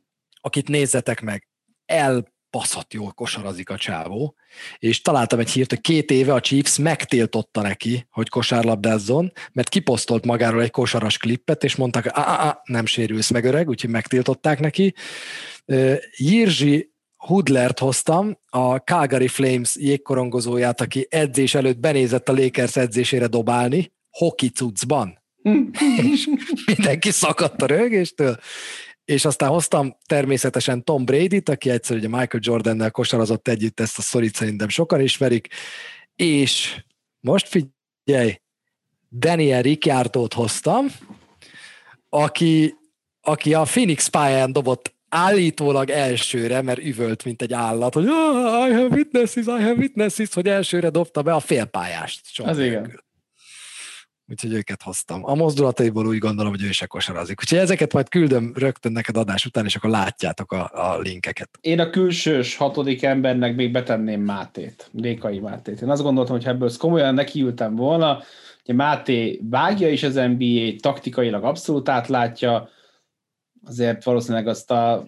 [0.42, 1.48] akit nézzetek meg.
[1.86, 4.36] El baszott jól kosarazik a csávó,
[4.78, 10.26] és találtam egy hírt, hogy két éve a Chiefs megtiltotta neki, hogy kosárlabdázzon, mert kiposztolt
[10.26, 14.94] magáról egy kosaras klippet, és mondták, hogy nem sérülsz meg öreg, úgyhogy megtiltották neki.
[16.18, 23.92] Jirzsi Hudlert hoztam, a Calgary Flames jégkorongozóját, aki edzés előtt benézett a Lakers edzésére dobálni,
[24.10, 25.20] hoki cuccban.
[26.12, 26.30] és
[26.66, 28.40] mindenki szakadt a rögéstől,
[29.12, 34.02] és aztán hoztam természetesen Tom Brady-t, aki egyszer ugye Michael Jordannel kosarazott együtt, ezt a
[34.02, 35.48] szorít szerintem sokan ismerik,
[36.16, 36.82] és
[37.20, 38.40] most figyelj,
[39.10, 40.86] Daniel Ricciardo-t hoztam,
[42.10, 42.76] aki,
[43.22, 48.74] aki a Phoenix pályán dobott állítólag elsőre, mert üvölt, mint egy állat, hogy oh, I
[48.74, 52.22] have witnesses, I have witnesses, hogy elsőre dobta be a félpályást.
[52.44, 53.04] Az igen
[54.32, 55.22] úgyhogy őket hoztam.
[55.24, 57.40] A mozdulataiból úgy gondolom, hogy ő se kosarazik.
[57.40, 61.50] Úgyhogy ezeket majd küldöm rögtön neked adás után, és akkor látjátok a, a linkeket.
[61.62, 65.82] Én a külsős hatodik embernek még betenném Mátét, Lékai Mátét.
[65.82, 68.22] Én azt gondoltam, hogy ebből komolyan nekiültem volna,
[68.66, 72.70] hogy Máté vágja is az NBA, taktikailag abszolút átlátja,
[73.66, 75.06] azért valószínűleg azt a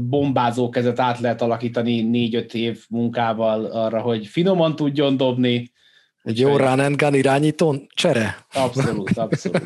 [0.00, 5.71] bombázó kezet át lehet alakítani négy-öt év munkával arra, hogy finoman tudjon dobni,
[6.22, 8.46] egy jó run and gun irányítón csere?
[8.52, 9.62] Abszolút, abszolút.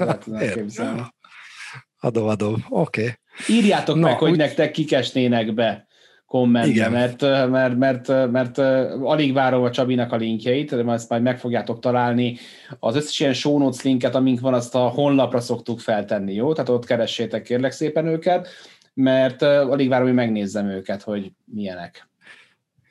[2.00, 2.64] adom, adom.
[2.68, 3.00] Oké.
[3.00, 3.14] Okay.
[3.56, 4.36] Írjátok Na, meg, hogy úgy...
[4.36, 5.86] nektek kikesnének be
[6.26, 8.58] kommentbe, mert, mert, mert, mert, mert
[9.02, 12.36] alig várom a Csabinak a linkjeit, de ezt majd meg fogjátok találni.
[12.78, 16.52] Az összes ilyen show notes linket, amink van, azt a honlapra szoktuk feltenni, jó?
[16.52, 18.48] Tehát ott keressétek kérlek szépen őket,
[18.94, 22.08] mert alig várom, hogy megnézzem őket, hogy milyenek.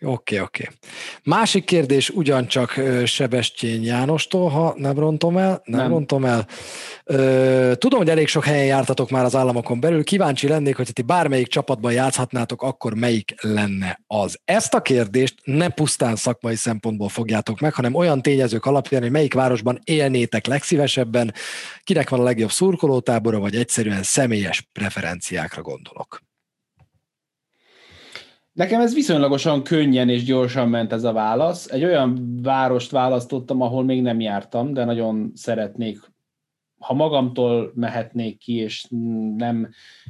[0.05, 0.63] Oké, okay, oké.
[0.63, 0.75] Okay.
[1.23, 5.61] Másik kérdés ugyancsak Sebestyén Jánostól, ha nem rontom el.
[5.65, 5.89] Nem, nem.
[5.89, 6.47] rontom el.
[7.75, 10.03] Tudom, hogy elég sok helyen jártatok már az államokon belül.
[10.03, 14.39] Kíváncsi lennék, hogy ti bármelyik csapatban játszhatnátok, akkor melyik lenne az?
[14.45, 19.33] Ezt a kérdést nem pusztán szakmai szempontból fogjátok meg, hanem olyan tényezők alapján, hogy melyik
[19.33, 21.33] városban élnétek legszívesebben,
[21.83, 26.24] kinek van a legjobb szurkolótábora, vagy egyszerűen személyes preferenciákra gondolok.
[28.55, 31.71] Nekem ez viszonylagosan könnyen és gyorsan ment ez a válasz.
[31.71, 35.99] Egy olyan várost választottam, ahol még nem jártam, de nagyon szeretnék,
[36.79, 38.85] ha magamtól mehetnék ki, és
[39.37, 39.69] nem,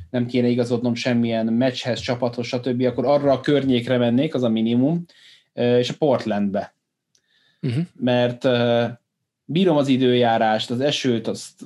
[0.10, 5.06] nem kéne igazodnom semmilyen meccshez, csapathoz, stb., akkor arra a környékre mennék, az a minimum,
[5.54, 6.76] és a Portlandbe.
[7.62, 7.84] Uh-huh.
[7.96, 8.48] Mert
[9.46, 11.64] bírom az időjárást, az esőt, azt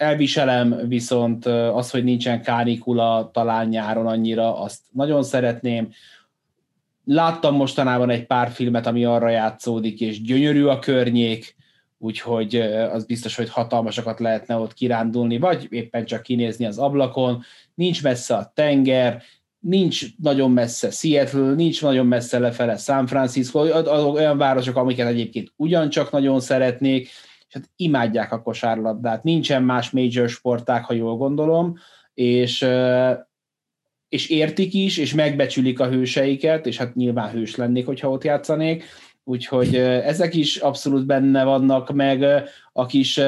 [0.00, 5.88] elviselem, viszont az, hogy nincsen kánikula talán nyáron annyira, azt nagyon szeretném.
[7.04, 11.56] Láttam mostanában egy pár filmet, ami arra játszódik, és gyönyörű a környék,
[11.98, 12.56] úgyhogy
[12.92, 17.42] az biztos, hogy hatalmasakat lehetne ott kirándulni, vagy éppen csak kinézni az ablakon.
[17.74, 19.22] Nincs messze a tenger,
[19.58, 23.60] nincs nagyon messze Seattle, nincs nagyon messze lefele San Francisco,
[24.12, 27.08] olyan városok, amiket egyébként ugyancsak nagyon szeretnék,
[27.50, 29.22] és hát imádják a kosárlabdát.
[29.22, 31.76] Nincsen más major sporták, ha jól gondolom,
[32.14, 32.66] és,
[34.08, 38.84] és értik is, és megbecsülik a hőseiket, és hát nyilván hős lennék, hogyha ott játszanék,
[39.24, 42.24] úgyhogy ezek is abszolút benne vannak, meg
[42.72, 43.20] a kis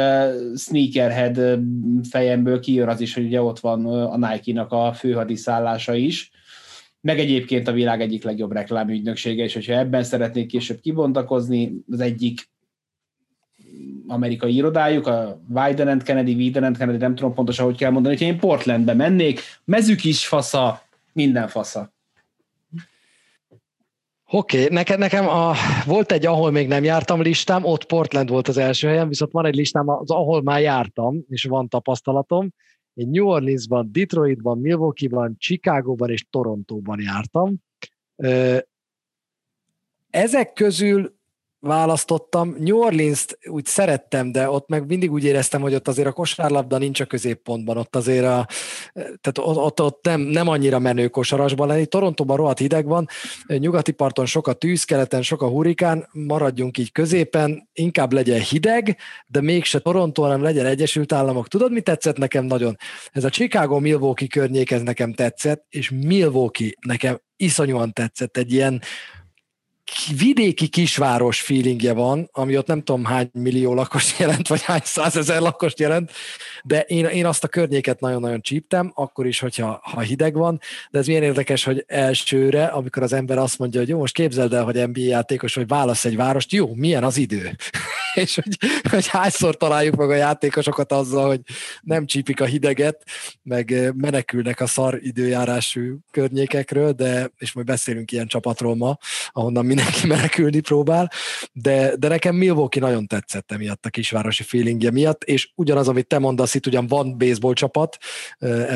[0.54, 1.58] sneakerhead
[2.10, 6.30] fejemből kijön az is, hogy ugye ott van a Nike-nak a főhadiszállása is,
[7.00, 12.50] meg egyébként a világ egyik legjobb reklámügynöksége, és hogyha ebben szeretnék később kibontakozni, az egyik
[14.12, 18.16] amerikai irodájuk, a Wyden and Kennedy, Wyden and Kennedy, nem tudom pontosan, hogy kell mondani,
[18.16, 21.92] hogy én Portlandbe mennék, mezük is fasza, minden fasza.
[24.34, 25.54] Oké, okay, nekem, nekem a,
[25.86, 29.46] volt egy, ahol még nem jártam listám, ott Portland volt az első helyen, viszont van
[29.46, 32.52] egy listám, az, ahol már jártam, és van tapasztalatom.
[32.94, 37.54] Én New Orleansban, Detroitban, Milwaukee-ban, Chicagóban és Torontóban jártam.
[40.10, 41.14] Ezek közül
[41.62, 42.54] választottam.
[42.58, 46.78] New Orleans-t úgy szerettem, de ott meg mindig úgy éreztem, hogy ott azért a kosárlabda
[46.78, 48.46] nincs a középpontban, ott azért a,
[48.94, 51.86] tehát ott, ott, ott nem, nem annyira menő kosarasban lenni.
[51.86, 53.08] Torontóban rohadt hideg van,
[53.46, 58.96] nyugati parton sok a tűz, keleten sok a hurikán, maradjunk így középen, inkább legyen hideg,
[59.26, 61.48] de mégse Torontó, hanem legyen Egyesült Államok.
[61.48, 62.76] Tudod, mi tetszett nekem nagyon?
[63.12, 68.82] Ez a Chicago-Milwaukee környék, ez nekem tetszett, és Milwaukee nekem iszonyúan tetszett, egy ilyen
[70.16, 75.40] vidéki kisváros feelingje van, ami ott nem tudom hány millió lakost jelent, vagy hány százezer
[75.40, 76.10] lakost jelent,
[76.64, 80.98] de én, én azt a környéket nagyon-nagyon csíptem, akkor is, hogyha ha hideg van, de
[80.98, 84.64] ez milyen érdekes, hogy elsőre, amikor az ember azt mondja, hogy jó, most képzeld el,
[84.64, 87.56] hogy NBA játékos, vagy válasz egy várost, jó, milyen az idő?
[88.24, 88.58] és hogy,
[88.90, 91.40] hogy hányszor találjuk meg a játékosokat azzal, hogy
[91.82, 93.04] nem csípik a hideget,
[93.42, 98.98] meg menekülnek a szar időjárású környékekről, de, és majd beszélünk ilyen csapatról ma,
[99.28, 101.10] ahonnan mindenki menekülni próbál,
[101.52, 106.18] de, de nekem Milwaukee nagyon tetszett emiatt a kisvárosi feelingje miatt, és ugyanaz, amit te
[106.18, 107.98] mondasz, itt ugyan van baseball csapat,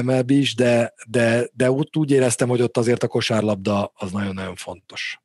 [0.03, 4.55] MLB is, de, de, de úgy, úgy éreztem, hogy ott azért a kosárlabda az nagyon-nagyon
[4.55, 5.21] fontos.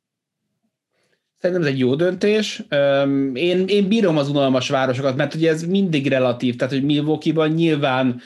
[1.42, 2.62] Szerintem ez egy jó döntés.
[3.34, 8.20] Én, én bírom az unalmas városokat, mert ugye ez mindig relatív, tehát hogy Milwaukee-ban nyilván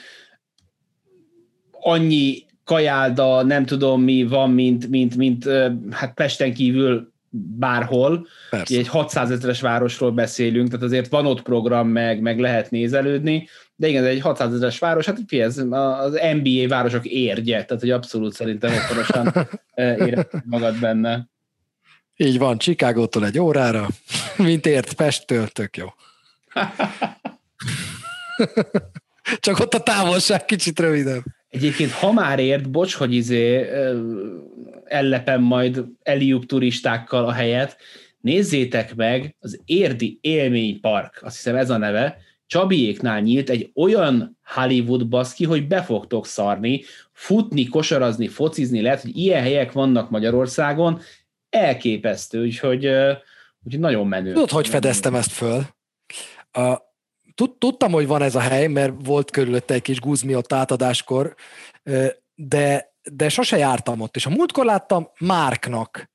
[1.70, 5.48] annyi kajálda, nem tudom mi van, mint, mint, mint
[5.90, 7.12] hát Pesten kívül
[7.58, 8.26] bárhol.
[8.50, 8.78] Persze.
[8.78, 13.88] Egy 600 ezeres városról beszélünk, tehát azért van ott program, meg, meg lehet nézelődni, de
[13.88, 18.32] igen, ez egy 600 ezeres város, hát ez az NBA városok érgye, tehát hogy abszolút
[18.32, 19.48] szerintem otthonosan
[20.06, 21.28] érezd magad benne.
[22.16, 23.88] Így van, Csikágótól egy órára,
[24.36, 25.86] mint ért Pesttől, tök jó.
[29.40, 31.22] Csak ott a távolság kicsit rövidebb.
[31.48, 33.66] Egyébként, ha már ért, bocs, hogy izé
[34.84, 37.76] ellepem majd Eliup turistákkal a helyet,
[38.20, 45.08] nézzétek meg az Érdi Élménypark, azt hiszem ez a neve, Csabiéknál nyílt egy olyan Hollywood
[45.08, 51.00] baszki, hogy be fogtok szarni, futni, kosarazni, focizni, lehet, hogy ilyen helyek vannak Magyarországon,
[51.50, 52.86] elképesztő, úgyhogy,
[53.64, 54.32] úgyhogy nagyon menő.
[54.32, 55.62] Tudod, hogy fedeztem ezt föl?
[56.52, 56.76] A,
[57.58, 61.34] tudtam, hogy van ez a hely, mert volt körülötte egy kis guzmi ott átadáskor,
[62.34, 66.10] de, de sose jártam ott, és a múltkor láttam Márknak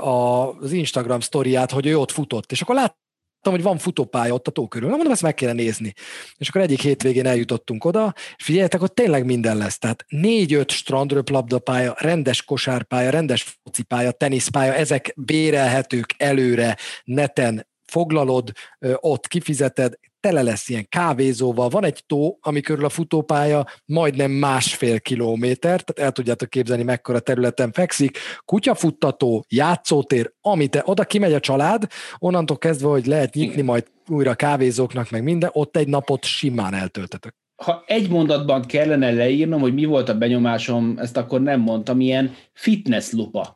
[0.00, 3.06] az Instagram sztoriát, hogy ő ott futott, és akkor láttam,
[3.50, 4.88] hogy van futópálya ott a tó körül.
[4.88, 5.92] Na mondom, ezt meg kéne nézni.
[6.36, 9.78] És akkor egyik hétvégén eljutottunk oda, és figyeljetek, ott tényleg minden lesz.
[9.78, 18.52] Tehát négy-öt strandröplabdapálya, rendes kosárpálya, rendes focipálya, teniszpálya, ezek bérelhetők előre, neten, foglalod,
[18.94, 25.00] ott kifizeted, tele lesz ilyen kávézóval, van egy tó, ami körül a futópálya majdnem másfél
[25.00, 31.86] kilométer, tehát el tudjátok képzelni, mekkora területen fekszik, kutyafuttató, játszótér, amit oda kimegy a család,
[32.18, 37.34] onnantól kezdve, hogy lehet nyitni majd újra kávézóknak, meg minden, ott egy napot simán eltöltetek.
[37.62, 42.34] Ha egy mondatban kellene leírnom, hogy mi volt a benyomásom, ezt akkor nem mondtam, ilyen
[42.52, 43.54] fitness lupa.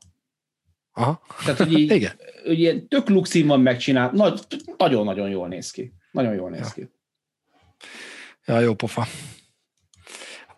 [0.93, 1.21] Aha.
[1.45, 2.13] Tehát, hogy így, Igen.
[2.45, 4.41] Hogy ilyen tök luxin van megcsinált, nagy,
[4.77, 5.93] nagyon-nagyon jól néz ki.
[6.13, 6.73] Nagyon jól néz ja.
[6.73, 6.91] ki.
[8.45, 9.07] Ja, jó pofa.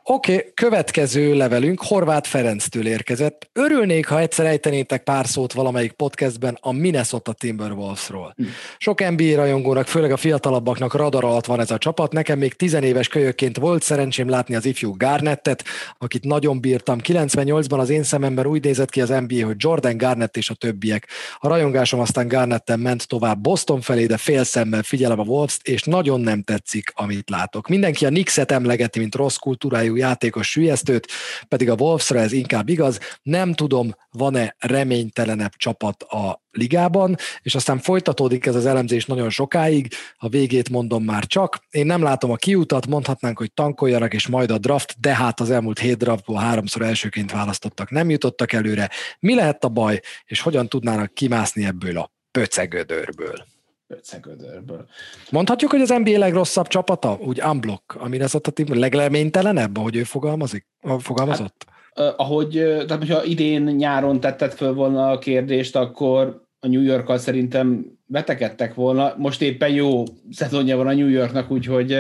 [0.07, 3.49] Oké, okay, következő levelünk Horváth Ferenctől érkezett.
[3.53, 8.35] Örülnék, ha egyszer ejtenétek pár szót valamelyik podcastben a Minnesota Timberwolvesról.
[8.37, 8.45] Hm.
[8.79, 12.13] Sok NBA rajongónak, főleg a fiatalabbaknak radar alatt van ez a csapat.
[12.13, 15.65] Nekem még tizenéves kölyökként volt szerencsém látni az ifjú Garnettet,
[15.99, 16.99] akit nagyon bírtam.
[17.03, 21.09] 98-ban az én szememben úgy nézett ki az NBA, hogy Jordan Garnett és a többiek.
[21.39, 25.83] A rajongásom aztán Garnetten ment tovább Boston felé, de fél szemmel figyelem a Wolves-t, és
[25.83, 27.69] nagyon nem tetszik, amit látok.
[27.69, 31.07] Mindenki a Knicks-et emlegeti, mint rossz kultúrájú játékos sülyeztőt,
[31.49, 32.99] pedig a Wolvesra ez inkább igaz.
[33.23, 39.89] Nem tudom, van-e reménytelenebb csapat a ligában, és aztán folytatódik ez az elemzés nagyon sokáig,
[40.17, 41.59] a végét mondom már csak.
[41.71, 45.51] Én nem látom a kiutat, mondhatnánk, hogy tankoljanak, és majd a draft, de hát az
[45.51, 48.91] elmúlt hét draftból háromszor elsőként választottak, nem jutottak előre.
[49.21, 53.54] Mi lehet a baj, és hogyan tudnának kimászni ebből a pöcegödörből?
[53.87, 54.87] Pöcegödörből.
[55.31, 60.03] Mondhatjuk, hogy az NBA legrosszabb csapata, úgy unblock, ami lesz a team legleménytelenebb, ahogy ő
[60.03, 60.67] fogalmazik,
[60.99, 61.65] fogalmazott?
[61.95, 67.19] Hát, ahogy, tehát hogyha idén nyáron tetted föl volna a kérdést, akkor a New York-kal
[67.19, 69.15] szerintem vetekedtek volna.
[69.17, 71.93] Most éppen jó szezonja van a New Yorknak, úgyhogy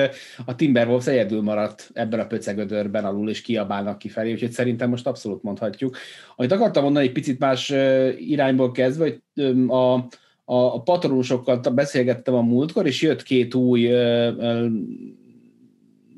[0.44, 5.42] a Timberwolves egyedül maradt ebben a pöcegödörben alul, és kiabálnak kifelé, úgyhogy szerintem most abszolút
[5.42, 5.96] mondhatjuk.
[6.36, 7.72] Amit akartam mondani egy picit más
[8.18, 9.20] irányból kezdve, hogy
[9.68, 10.06] a,
[10.44, 13.90] a, a patronusokkal beszélgettem a múltkor, és jött két új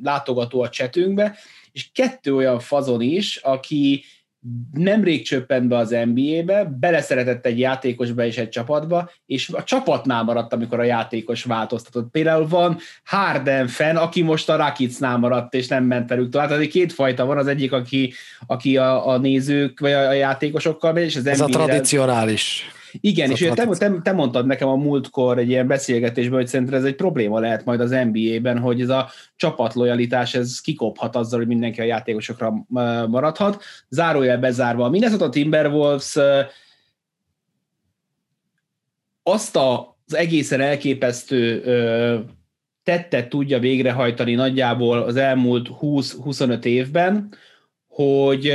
[0.03, 1.37] látogató a csetünkbe,
[1.73, 4.05] és kettő olyan fazon is, aki
[4.73, 10.53] nemrég csöppent be az NBA-be, beleszeretett egy játékosba és egy csapatba, és a csapatnál maradt,
[10.53, 12.11] amikor a játékos változtatott.
[12.11, 16.49] Például van Harden fan, aki most a Rakicnál maradt, és nem ment velük tovább.
[16.49, 18.13] Tehát két fajta van, az egyik, aki,
[18.47, 21.63] aki a, a nézők, vagy a, a játékosokkal megy, és az Ez NBA-re...
[21.63, 26.47] a tradicionális igen, és te, te, te mondtad nekem a múltkor egy ilyen beszélgetésben, hogy
[26.47, 31.39] szerintem ez egy probléma lehet majd az NBA-ben, hogy ez a csapatlojalitás, ez kikophat azzal,
[31.39, 32.53] hogy mindenki a játékosokra
[33.09, 33.63] maradhat.
[33.89, 34.85] Zárójel bezárva.
[34.85, 36.17] A Minnesota Timberwolves
[39.23, 41.63] azt az egészen elképesztő
[42.83, 47.35] tettet tudja végrehajtani nagyjából az elmúlt 20-25 évben,
[47.89, 48.49] hogy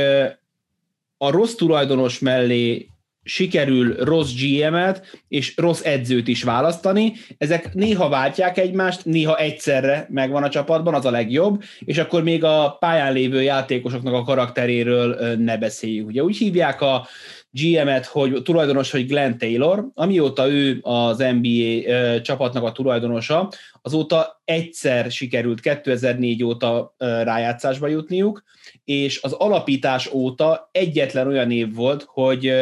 [1.16, 2.88] a rossz tulajdonos mellé
[3.24, 7.12] sikerül rossz GM-et és rossz edzőt is választani.
[7.38, 12.44] Ezek néha váltják egymást, néha egyszerre megvan a csapatban, az a legjobb, és akkor még
[12.44, 16.06] a pályán lévő játékosoknak a karakteréről ne beszéljük.
[16.06, 17.06] Ugye úgy hívják a
[17.50, 23.50] GM-et, hogy tulajdonos, hogy Glenn Taylor, amióta ő az NBA csapatnak a tulajdonosa,
[23.82, 28.42] azóta egyszer sikerült 2004 óta rájátszásba jutniuk,
[28.84, 32.52] és az alapítás óta egyetlen olyan év volt, hogy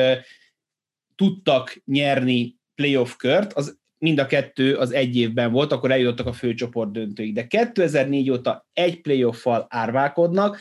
[1.20, 6.32] tudtak nyerni playoff kört, az mind a kettő az egy évben volt, akkor eljutottak a
[6.32, 7.34] főcsoport döntőig.
[7.34, 10.58] De 2004 óta egy playoffal árválkodnak,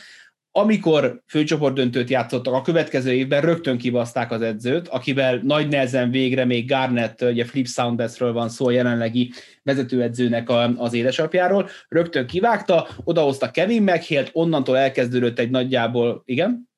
[0.50, 6.44] amikor főcsoport döntőt játszottak, a következő évben rögtön kivaszták az edzőt, akivel nagy nehezen végre
[6.44, 9.32] még Garnett, ugye Flip Saundersről van szó, a jelenlegi
[9.62, 16.68] vezetőedzőnek az édesapjáról, rögtön kivágta, odahozta Kevin McHale-t, onnantól elkezdődött egy nagyjából, igen?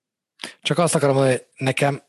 [0.61, 2.03] Csak azt akarom mondani, nekem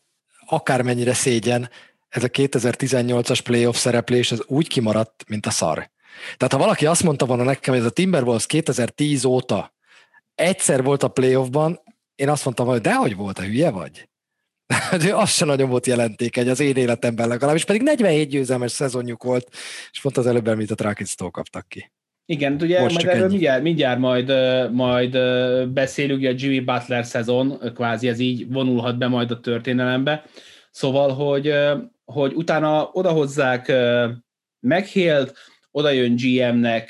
[0.46, 1.70] akármennyire szégyen,
[2.10, 5.92] ez a 2018-as playoff szereplés az úgy kimaradt, mint a szar.
[6.38, 9.74] Tehát ha valaki azt mondta volna nekem, hogy ez a Timberwolves 2010 óta
[10.36, 11.82] egyszer volt a playoffban,
[12.16, 14.10] én azt mondtam, hogy dehogy volt, a hülye vagy?
[15.02, 19.48] De az sem nagyon volt jelentékeny az én életemben legalábbis, pedig 47 győzelmes szezonjuk volt,
[19.92, 21.92] és pont az előbb említett Rakictól kaptak ki.
[22.26, 24.32] Igen, ugye Most majd erről mindjárt, mindjárt majd,
[24.72, 25.18] majd
[25.70, 30.26] beszélünk, ugye a Jimmy Butler szezon, kvázi ez így vonulhat be majd a történelembe.
[30.72, 31.54] Szóval, hogy,
[32.06, 33.72] hogy utána odahozzák
[34.60, 35.34] meghélt,
[35.72, 36.90] oda jön GM-nek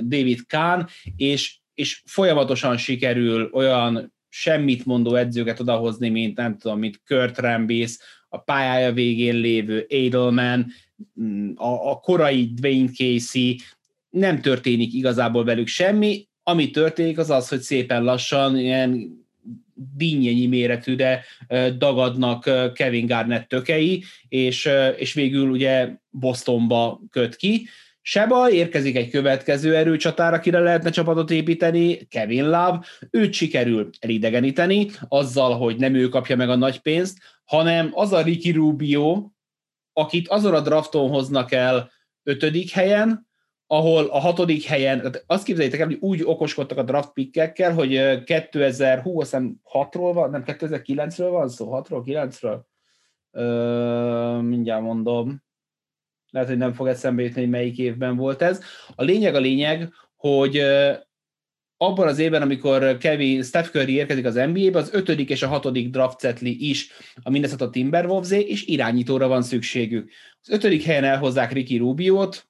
[0.00, 0.80] David Kahn,
[1.16, 7.96] és, és folyamatosan sikerül olyan semmit mondó edzőket odahozni, mint nem tudom, mint Kurt Rambis,
[8.28, 10.66] a pályája végén lévő Edelman,
[11.54, 13.56] a, a korai Dwayne Casey,
[14.10, 19.16] nem történik igazából velük semmi, ami történik az az, hogy szépen lassan ilyen
[19.96, 21.24] dinnyennyi méretű, de
[21.78, 27.66] dagadnak Kevin Garnett tökei, és, és végül ugye Bostonba köt ki.
[28.00, 32.80] Se baj, érkezik egy következő erőcsatár, akire lehetne csapatot építeni, Kevin Love,
[33.10, 38.22] őt sikerül elidegeníteni, azzal, hogy nem ő kapja meg a nagy pénzt, hanem az a
[38.22, 39.30] Ricky Rubio,
[39.92, 41.90] akit azon a drafton hoznak el
[42.22, 43.27] ötödik helyen,
[43.70, 48.24] ahol a hatodik helyen, tehát azt képzeljétek el, hogy úgy okoskodtak a draft pickekkel, hogy
[48.24, 49.36] 2000, hú, azt
[49.72, 52.60] 6-ról van, nem 2009-ről van szó, 6-ról, 9-ről?
[53.30, 55.42] Ö, mindjárt mondom.
[56.30, 58.60] Lehet, hogy nem fog eszembe jutni, hogy melyik évben volt ez.
[58.94, 60.62] A lényeg a lényeg, hogy
[61.76, 65.90] abban az évben, amikor Kevin Steph Curry érkezik az NBA-be, az ötödik és a hatodik
[65.90, 66.90] draft cetli is
[67.22, 70.10] a Minnesota Timberwolves és irányítóra van szükségük.
[70.40, 72.47] Az ötödik helyen elhozzák Ricky Rubio-t,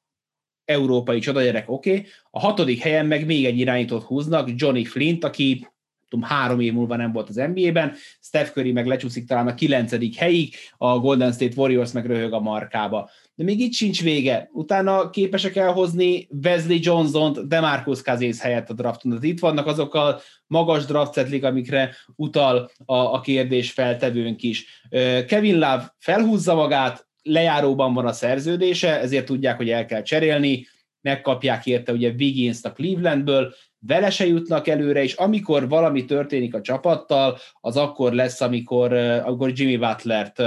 [0.68, 1.90] európai csodagyerek, oké.
[1.90, 2.06] Okay.
[2.30, 5.66] A hatodik helyen meg még egy irányítót húznak, Johnny Flint, aki
[6.08, 10.16] tudom, három év múlva nem volt az NBA-ben, Steph Curry meg lecsúszik talán a kilencedik
[10.16, 13.10] helyig, a Golden State Warriors meg röhög a markába.
[13.34, 14.48] De még itt sincs vége.
[14.52, 19.10] Utána képesek elhozni Wesley Johnson-t, Demarcus Cousins helyett a drafton.
[19.10, 24.82] Tehát itt vannak azok a magas draft amikre utal a, a kérdés feltevőnk is.
[25.26, 30.66] Kevin Love felhúzza magát, lejáróban van a szerződése, ezért tudják, hogy el kell cserélni,
[31.00, 33.54] megkapják érte ugye Wiggins-t a Clevelandből,
[33.86, 39.52] vele se jutnak előre, és amikor valami történik a csapattal, az akkor lesz, amikor, amikor
[39.54, 40.42] Jimmy Butler-t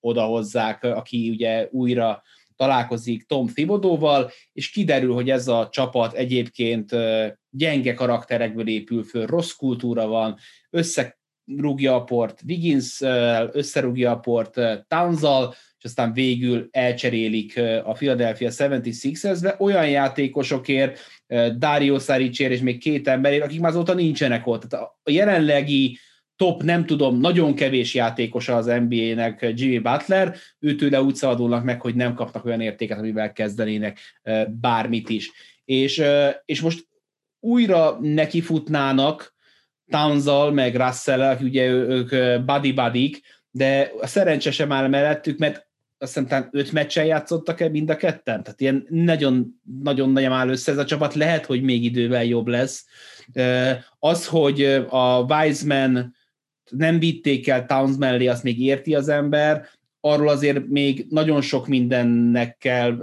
[0.00, 2.22] odahozzák, aki ugye újra
[2.56, 6.90] találkozik Tom Thibodóval, és kiderül, hogy ez a csapat egyébként
[7.50, 10.36] gyenge karakterekből épül föl, rossz kultúra van,
[10.70, 13.00] összerúgja a port Wiggins,
[13.52, 15.54] összerúgja a port Townsal,
[15.86, 20.98] és aztán végül elcserélik a Philadelphia 76ers-be olyan játékosokért,
[21.58, 24.62] Dario Saricér és még két emberért, akik már azóta nincsenek ott.
[24.62, 25.98] Tehát a jelenlegi
[26.36, 31.94] top, nem tudom, nagyon kevés játékosa az NBA-nek Jimmy Butler, őtőle úgy szabadulnak meg, hogy
[31.94, 33.98] nem kapnak olyan értéket, amivel kezdenének
[34.48, 35.30] bármit is.
[35.64, 36.02] És,
[36.44, 36.86] és most
[37.40, 39.34] újra nekifutnának
[39.90, 42.08] Townsall, meg russell akik ugye ők
[42.44, 43.22] buddy buddy
[43.56, 45.65] de a szerencse sem áll mellettük, mert
[46.06, 48.42] azt hiszem talán öt meccsen játszottak-e mind a ketten?
[48.42, 52.46] Tehát ilyen nagyon, nagyon nagyon áll össze ez a csapat, lehet, hogy még idővel jobb
[52.46, 52.86] lesz.
[53.98, 56.14] Az, hogy a Wiseman
[56.70, 59.68] nem vitték el Towns mellé, azt még érti az ember,
[60.00, 62.96] arról azért még nagyon sok mindennek kell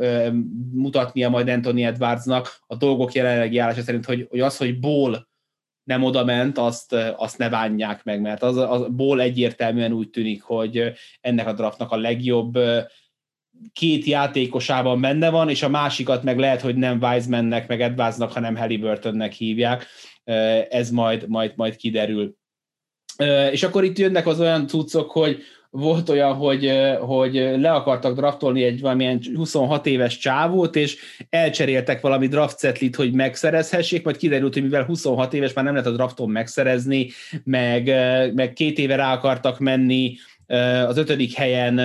[0.71, 5.27] mutatnia majd Anthony Edwardsnak a dolgok jelenlegi állása szerint, hogy, hogy az, hogy Ball
[5.83, 10.43] nem oda ment, azt, azt ne bánják meg, mert az, az Ból egyértelműen úgy tűnik,
[10.43, 12.57] hogy ennek a draftnak a legjobb
[13.73, 18.55] két játékosában benne van, és a másikat meg lehet, hogy nem Wisemannek, meg Edwardsnak, hanem
[18.55, 19.85] Halliburtonnek hívják.
[20.69, 22.35] Ez majd, majd, majd kiderül.
[23.51, 25.41] És akkor itt jönnek az olyan cuccok, hogy
[25.75, 30.97] volt olyan, hogy, hogy le akartak draftolni egy valamilyen 26 éves csávót, és
[31.29, 35.89] elcseréltek valami draft setlit, hogy megszerezhessék, majd kiderült, hogy mivel 26 éves már nem lehet
[35.89, 37.09] a drafton megszerezni,
[37.43, 37.85] meg,
[38.33, 40.15] meg két éve rá akartak menni
[40.87, 41.75] az ötödik helyen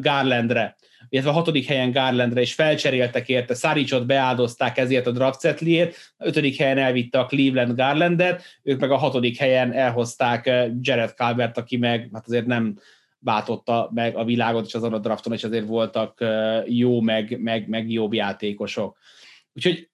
[0.00, 0.76] Garlandre,
[1.08, 6.26] illetve a hatodik helyen Garlandre, és felcseréltek érte, Szaricsot beáldozták ezért a draft setliért, a
[6.26, 10.50] ötödik helyen elvitte a Cleveland Garlandet, ők meg a hatodik helyen elhozták
[10.80, 12.76] Jared Calvert, aki meg hát azért nem
[13.24, 16.24] váltotta meg a világot, és azon a drafton is azért voltak
[16.66, 18.96] jó, meg, meg, meg jobb játékosok.
[19.52, 19.88] Úgyhogy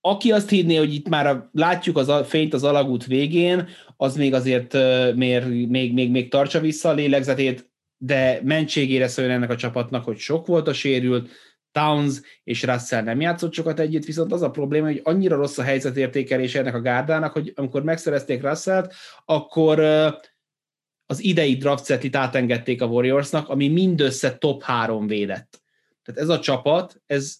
[0.00, 4.34] aki azt hinné, hogy itt már látjuk az a fényt az alagút végén, az még
[4.34, 4.72] azért
[5.14, 10.18] még, még, még, még tartsa vissza a lélegzetét, de mentségére szóljon ennek a csapatnak, hogy
[10.18, 11.30] sok volt a sérült,
[11.72, 15.62] Towns és Russell nem játszott sokat együtt, viszont az a probléma, hogy annyira rossz a
[15.62, 18.94] helyzetértékelés ennek a gárdának, hogy amikor megszerezték Russellt,
[19.24, 19.78] akkor
[21.06, 25.60] az idei draft setit átengedték a Warriorsnak, ami mindössze top három védett.
[26.02, 27.36] Tehát ez a csapat, ez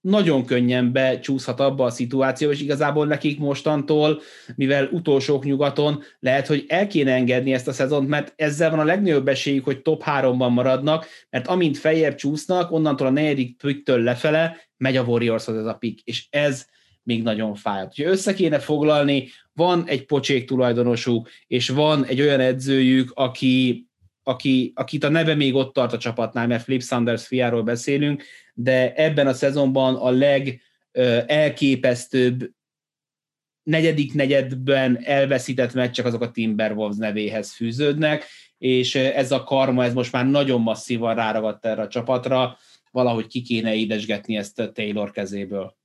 [0.00, 4.20] nagyon könnyen becsúszhat abba a szituációba, és igazából nekik mostantól,
[4.56, 8.84] mivel utolsók nyugaton, lehet, hogy el kéne engedni ezt a szezont, mert ezzel van a
[8.84, 14.56] legnagyobb esélyük, hogy top háromban maradnak, mert amint feljebb csúsznak, onnantól a negyedik picktől lefele
[14.76, 16.66] megy a Warriorshoz ez a pick, és ez
[17.02, 17.86] még nagyon fáj.
[17.96, 23.86] Ha össze kéne foglalni, van egy pocsék tulajdonosuk, és van egy olyan edzőjük, aki,
[24.22, 28.24] aki, akit a neve még ott tart a csapatnál, mert Flip Sanders fiáról beszélünk,
[28.54, 30.60] de ebben a szezonban a leg
[31.26, 32.50] elképesztőbb
[33.62, 38.24] negyedik negyedben elveszített meccsek azok a Timberwolves nevéhez fűződnek,
[38.58, 42.58] és ez a karma, ez most már nagyon masszívan ráragadt erre a csapatra,
[42.90, 45.78] valahogy ki kéne édesgetni ezt Taylor kezéből.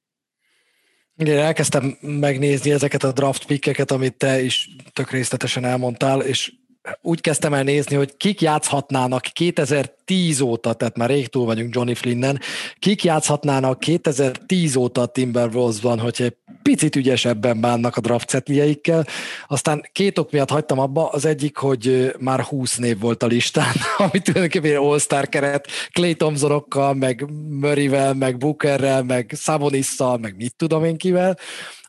[1.18, 6.54] Igen, elkezdtem megnézni ezeket a draft pickeket, amit te is tök részletesen elmondtál, és
[7.02, 11.94] úgy kezdtem el nézni, hogy kik játszhatnának 2010 óta, tehát már rég túl vagyunk Johnny
[11.94, 12.40] Flinnen,
[12.80, 19.06] kik játszhatnának 2010 óta a Timberwolvesban, hogyha egy picit ügyesebben bánnak a draft setlijeikkel.
[19.48, 23.74] Aztán két ok miatt hagytam abba, az egyik, hogy már 20 név volt a listán,
[23.98, 30.84] amit tulajdonképpen All-Star keret, Clay Thompsonokkal, meg Murrayvel, meg Bookerrel, meg Savonisszal, meg mit tudom
[30.84, 31.38] én kivel.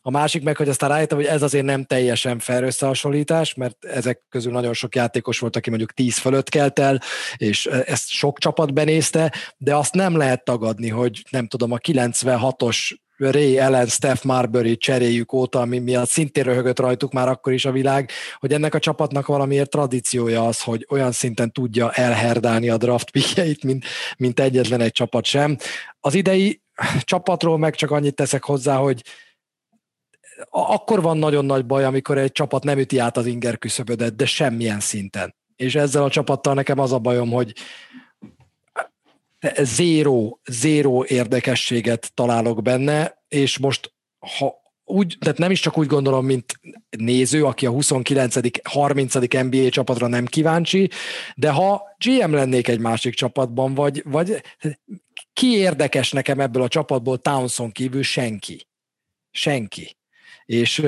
[0.07, 4.21] A másik meg, hogy aztán rájöttem, hogy ez azért nem teljesen fair összehasonlítás, mert ezek
[4.29, 7.01] közül nagyon sok játékos volt, aki mondjuk 10 fölött kelt el,
[7.37, 12.77] és ezt sok csapat benézte, de azt nem lehet tagadni, hogy nem tudom, a 96-os
[13.17, 17.71] Ray Ellen, Steph Marbury cseréjük óta, ami miatt szintén röhögött rajtuk már akkor is a
[17.71, 23.11] világ, hogy ennek a csapatnak valamiért tradíciója az, hogy olyan szinten tudja elherdálni a draft
[23.11, 23.85] pickjeit, mint,
[24.17, 25.57] mint egyetlen egy csapat sem.
[25.99, 26.61] Az idei
[27.01, 29.01] csapatról meg csak annyit teszek hozzá, hogy
[30.49, 34.25] akkor van nagyon nagy baj, amikor egy csapat nem üti át az inger küszöbödet, de
[34.25, 35.35] semmilyen szinten.
[35.55, 37.53] És ezzel a csapattal nekem az a bajom, hogy
[39.61, 43.93] zéró, zéró érdekességet találok benne, és most
[44.37, 46.59] ha úgy, tehát nem is csak úgy gondolom, mint
[46.97, 48.67] néző, aki a 29.
[48.69, 49.13] 30.
[49.13, 50.89] NBA csapatra nem kíváncsi,
[51.35, 54.41] de ha GM lennék egy másik csapatban, vagy, vagy
[55.33, 58.03] ki érdekes nekem ebből a csapatból Townson kívül?
[58.03, 58.67] Senki.
[59.31, 59.96] Senki
[60.47, 60.85] és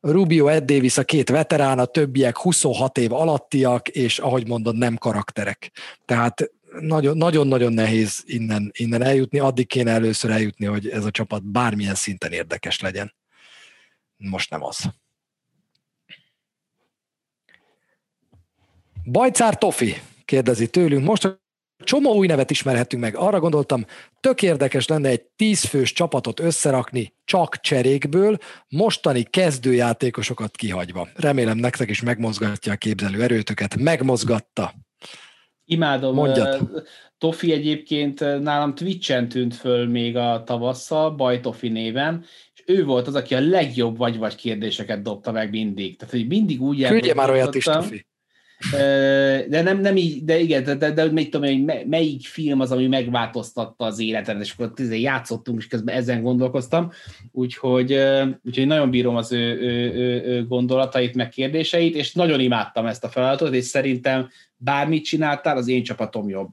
[0.00, 4.96] Rubio, Ed Davis a két veterán, a többiek 26 év alattiak, és ahogy mondod, nem
[4.96, 5.70] karakterek.
[6.04, 6.50] Tehát
[6.80, 12.32] nagyon-nagyon nehéz innen, innen eljutni, addig kéne először eljutni, hogy ez a csapat bármilyen szinten
[12.32, 13.14] érdekes legyen.
[14.16, 14.84] Most nem az.
[19.04, 19.94] Bajcár Tofi
[20.24, 21.04] kérdezi tőlünk.
[21.04, 21.42] Most
[21.84, 23.16] csomó új nevet ismerhetünk meg.
[23.16, 23.84] Arra gondoltam,
[24.20, 31.08] tök érdekes lenne egy tízfős csapatot összerakni csak cserékből, mostani kezdőjátékosokat kihagyva.
[31.14, 33.76] Remélem nektek is megmozgatja a képzelő erőtöket.
[33.76, 34.74] Megmozgatta.
[35.64, 36.14] Imádom.
[36.14, 36.82] Mondjad.
[37.18, 42.24] Tofi egyébként nálam Twitch-en tűnt föl még a tavasszal, Baj Tofi néven,
[42.54, 45.96] és ő volt az, aki a legjobb vagy-vagy kérdéseket dobta meg mindig.
[45.96, 48.06] Tehát, hogy mindig úgy Küldje már olyat is, Tofi
[49.48, 52.72] de nem, nem így, de igen, de, de, de még tudom, hogy melyik film az,
[52.72, 56.90] ami megváltoztatta az életet, és akkor tízé játszottunk, és közben ezen gondolkoztam,
[57.32, 58.00] úgyhogy,
[58.44, 63.04] úgyhogy nagyon bírom az ő, ő, ő, ő gondolatait, meg kérdéseit, és nagyon imádtam ezt
[63.04, 66.48] a feladatot, és szerintem bármit csináltál, az én csapatom jobb.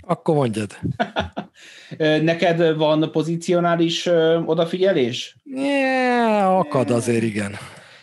[0.00, 0.78] Akkor mondjad.
[2.22, 4.06] Neked van pozicionális
[4.44, 5.36] odafigyelés?
[5.44, 7.56] Yeah, akad azért, igen.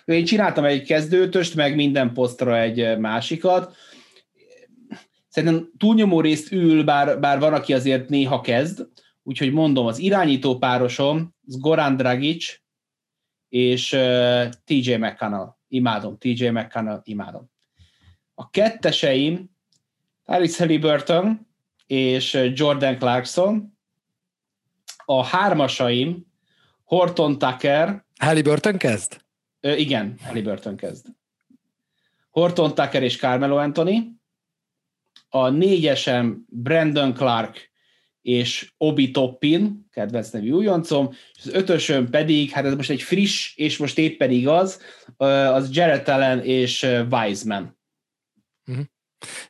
[0.08, 3.76] Én csináltam egy kezdőtöst, meg minden posztra egy eh, másikat.
[5.28, 8.88] Szerintem túlnyomó részt ül, bár, bár van, aki azért néha kezd,
[9.24, 12.60] úgyhogy mondom, az irányító párosom, az Goran Dragic
[13.50, 15.56] és uh, eh, TJ McConnell.
[15.68, 17.52] Imádom, TJ McConnell, imádom.
[18.34, 19.50] A ketteseim
[20.26, 21.48] Alice Halliburton
[21.88, 23.78] és eh, Jordan Clarkson,
[25.06, 26.26] a hármasaim
[26.84, 28.06] Horton Tucker.
[28.20, 29.26] Halliburton kezd?
[29.68, 31.06] Ö, igen, Halliburton kezd.
[32.30, 34.20] Horton Tucker és Carmelo Anthony.
[35.30, 37.72] A négyesem Brandon Clark
[38.22, 43.56] és Obi Toppin, kedvenc nevű újoncom, és az ötösöm pedig, hát ez most egy friss,
[43.56, 44.82] és most éppen igaz,
[45.18, 47.78] az Jared Allen és Wiseman.
[48.68, 48.86] Uh-huh.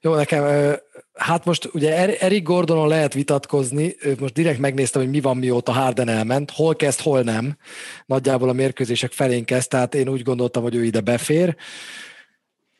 [0.02, 0.76] Jó, nekem
[1.18, 6.10] Hát most ugye Eric Gordonon lehet vitatkozni, most direkt megnéztem, hogy mi van mióta Harden
[6.10, 7.58] elment, hol kezd, hol nem.
[8.06, 11.56] Nagyjából a mérkőzések felén kezd, tehát én úgy gondoltam, hogy ő ide befér.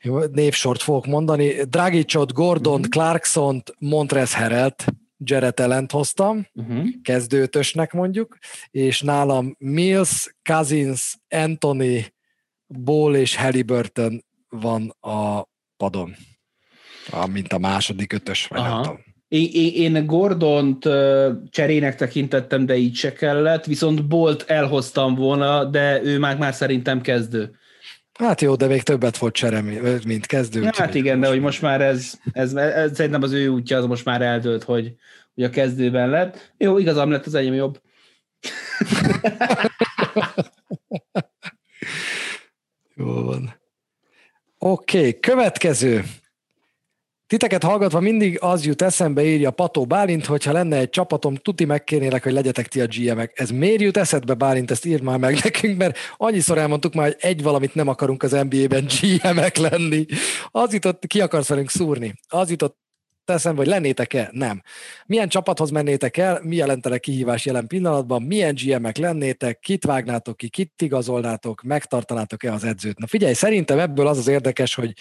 [0.02, 1.64] Jó, névsort fogok mondani.
[1.64, 2.90] Dragicot, Gordon, uh-huh.
[2.90, 4.86] Clarkson, Montrez Herelt,
[5.18, 6.86] Jared Ellent hoztam, uh-huh.
[7.02, 8.38] kezdőtösnek mondjuk,
[8.72, 12.06] és nálam Mills, Cousins, Anthony,
[12.68, 16.16] Ball és Halliburton van a padon
[17.32, 18.74] mint a második ötös, vagy Aha.
[18.74, 19.06] nem tudom.
[19.28, 20.84] Én, én Gordont
[21.50, 27.02] cserének tekintettem, de így se kellett, viszont Bolt elhoztam volna, de ő már, már szerintem
[27.02, 27.58] kezdő.
[28.14, 29.62] Hát jó, de még többet volt csere,
[30.06, 30.62] mint kezdő.
[30.62, 33.78] Ja, hát igen, de hogy most már ez, ez, ez, ez, szerintem az ő útja
[33.78, 34.94] az most már eldőlt, hogy,
[35.34, 36.54] hogy a kezdőben lett.
[36.58, 37.82] Jó, igazam lett, az enyém jobb.
[42.96, 43.56] jó van.
[44.58, 46.04] Oké, okay, következő.
[47.28, 52.24] Titeket hallgatva mindig az jut eszembe, írja Pató Bálint, hogyha lenne egy csapatom, tuti megkérnélek,
[52.24, 53.40] hogy legyetek ti a GM-ek.
[53.40, 57.16] Ez miért jut eszedbe, Bálint, ezt írd már meg nekünk, mert annyiszor elmondtuk már, hogy
[57.20, 60.06] egy valamit nem akarunk az NBA-ben GM-ek lenni.
[60.52, 62.14] Az jutott, ki akarsz velünk szúrni.
[62.28, 62.78] Az jutott
[63.26, 64.30] eszembe, hogy lennétek-e?
[64.32, 64.62] Nem.
[65.06, 70.50] Milyen csapathoz mennétek el, mi jelentene kihívás jelen pillanatban, milyen GM-ek lennétek, kit vágnátok ki,
[70.50, 72.98] kit igazolnátok, megtartanátok-e az edzőt?
[72.98, 74.94] Na figyelj, szerintem ebből az az érdekes, hogy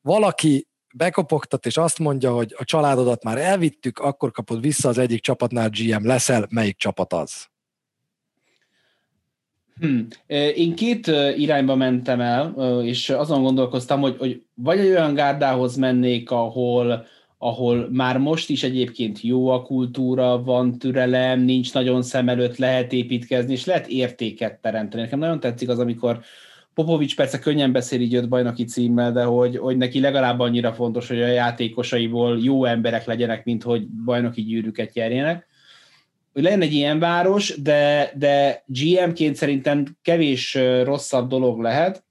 [0.00, 0.66] valaki
[0.96, 5.70] bekopogtat, és azt mondja, hogy a családodat már elvittük, akkor kapod vissza az egyik csapatnál
[5.70, 7.46] GM leszel, melyik csapat az?
[9.80, 10.06] Hmm.
[10.54, 16.30] Én két irányba mentem el, és azon gondolkoztam, hogy, hogy vagy egy olyan gárdához mennék,
[16.30, 17.06] ahol,
[17.38, 22.92] ahol már most is egyébként jó a kultúra, van türelem, nincs nagyon szem előtt, lehet
[22.92, 25.02] építkezni, és lehet értéket teremteni.
[25.02, 26.20] Nekem nagyon tetszik az, amikor
[26.76, 31.08] Popovics persze könnyen beszél így öt bajnoki címmel, de hogy, hogy neki legalább annyira fontos,
[31.08, 35.46] hogy a játékosaiból jó emberek legyenek, mint hogy bajnoki gyűrűket nyerjenek.
[36.32, 42.04] Hogy egy ilyen város, de, de GM-ként szerintem kevés rosszabb dolog lehet,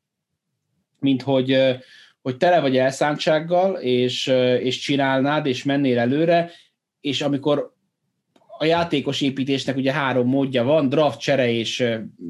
[0.99, 1.78] mint hogy,
[2.22, 4.28] hogy tele vagy elszántsággal, és,
[4.59, 6.51] és csinálnád, és mennél előre,
[7.01, 7.74] és amikor
[8.57, 11.84] a játékos építésnek ugye három módja van, draft, csere és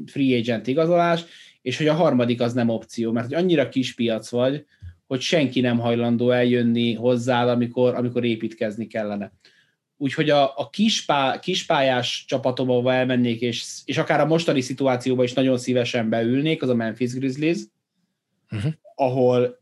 [0.06, 1.24] free agent igazolás,
[1.66, 4.64] és hogy a harmadik az nem opció, mert hogy annyira kis piac vagy,
[5.06, 9.32] hogy senki nem hajlandó eljönni hozzá, amikor, amikor építkezni kellene.
[9.96, 15.32] Úgyhogy a, a kispá, kispályás csapatom, ahova elmennék, és, és akár a mostani szituációban is
[15.32, 17.58] nagyon szívesen beülnék, az a Memphis Grizzlies,
[18.50, 18.72] uh-huh.
[18.94, 19.58] ahol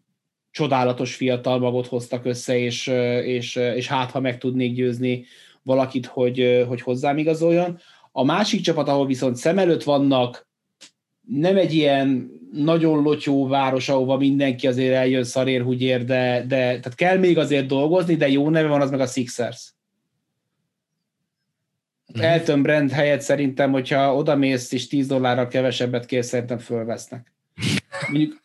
[0.50, 2.86] csodálatos fiatal magot hoztak össze, és,
[3.24, 5.24] és, és hát, ha meg tudnék győzni
[5.62, 7.78] valakit, hogy, hogy hozzám igazoljon.
[8.12, 10.43] A másik csapat, ahol viszont szem előtt vannak
[11.26, 17.18] nem egy ilyen nagyon lotyó város, ahova mindenki azért eljön szarérhugyér, de, de tehát kell
[17.18, 19.72] még azért dolgozni, de jó neve van, az meg a Sixers.
[22.18, 22.22] Mm.
[22.22, 27.32] Elton Brand helyett szerintem, hogyha oda mész és 10 dollárral kevesebbet kér, szerintem fölvesznek.
[28.10, 28.42] mondjuk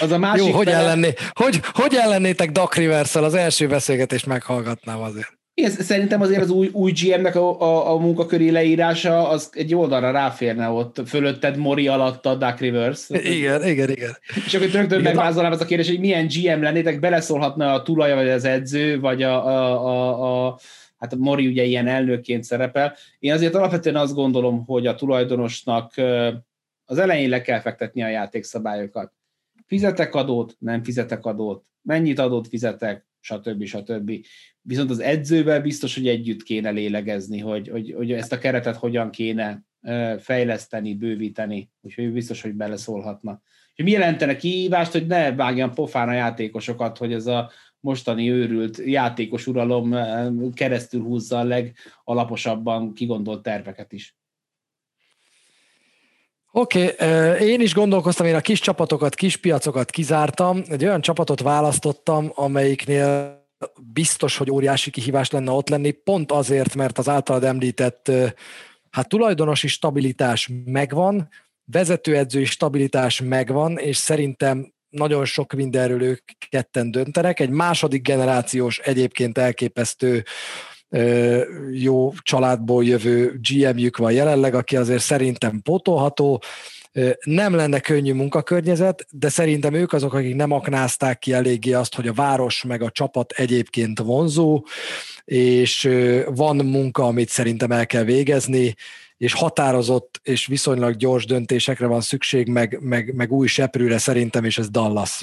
[0.00, 0.78] az a másik Jó, hogy, fele...
[0.78, 5.38] ellenné, hogy, hogy ellennétek Duck rivers az első beszélgetést meghallgatnám azért.
[5.56, 10.10] Igen, szerintem azért az új, új GM-nek a, a, a munkaköri leírása az egy oldalra
[10.10, 13.10] ráférne ott, fölötted Mori alatt a Duck Rivers.
[13.10, 14.16] Igen, igen, igen.
[14.46, 18.28] És akkor rögtön megvázolnám az a kérdés, hogy milyen GM lennétek, beleszólhatna a tulaja, vagy
[18.28, 20.58] az edző, vagy a, a, a, a
[20.98, 22.96] hát a Mori ugye ilyen elnökként szerepel.
[23.18, 25.92] Én azért alapvetően azt gondolom, hogy a tulajdonosnak
[26.84, 29.12] az elején le kell fektetni a játékszabályokat.
[29.66, 33.64] Fizetek adót, nem fizetek adót, mennyit adót fizetek, stb.
[33.64, 34.12] stb.
[34.66, 39.10] Viszont az edzővel biztos, hogy együtt kéne lélegezni, hogy, hogy, hogy ezt a keretet hogyan
[39.10, 39.62] kéne
[40.18, 43.42] fejleszteni, bővíteni, úgyhogy biztos, hogy beleszólhatna.
[43.74, 47.50] És mi jelentene kihívást, hogy ne vágjan pofán a játékosokat, hogy ez a
[47.80, 49.94] mostani őrült játékos uralom
[50.54, 54.16] keresztül húzza a legalaposabban kigondolt terveket is.
[56.50, 61.40] Oké, okay, én is gondolkoztam, én a kis csapatokat, kis piacokat kizártam, egy olyan csapatot
[61.40, 63.42] választottam, amelyiknél
[63.92, 68.10] biztos, hogy óriási kihívás lenne ott lenni, pont azért, mert az általad említett
[68.90, 71.28] hát tulajdonosi stabilitás megvan,
[71.64, 77.40] vezetőedzői stabilitás megvan, és szerintem nagyon sok mindenről ők ketten döntenek.
[77.40, 80.24] Egy második generációs egyébként elképesztő
[81.72, 86.42] jó családból jövő GM-jük van jelenleg, aki azért szerintem pótolható,
[87.24, 92.08] nem lenne könnyű munkakörnyezet, de szerintem ők azok, akik nem aknázták ki eléggé azt, hogy
[92.08, 94.64] a város meg a csapat egyébként vonzó,
[95.24, 95.88] és
[96.26, 98.74] van munka, amit szerintem el kell végezni,
[99.16, 104.58] és határozott és viszonylag gyors döntésekre van szükség, meg, meg, meg új seprűre szerintem, és
[104.58, 105.22] ez Dallas.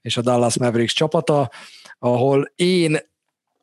[0.00, 1.50] És a Dallas Mavericks csapata,
[1.98, 2.98] ahol én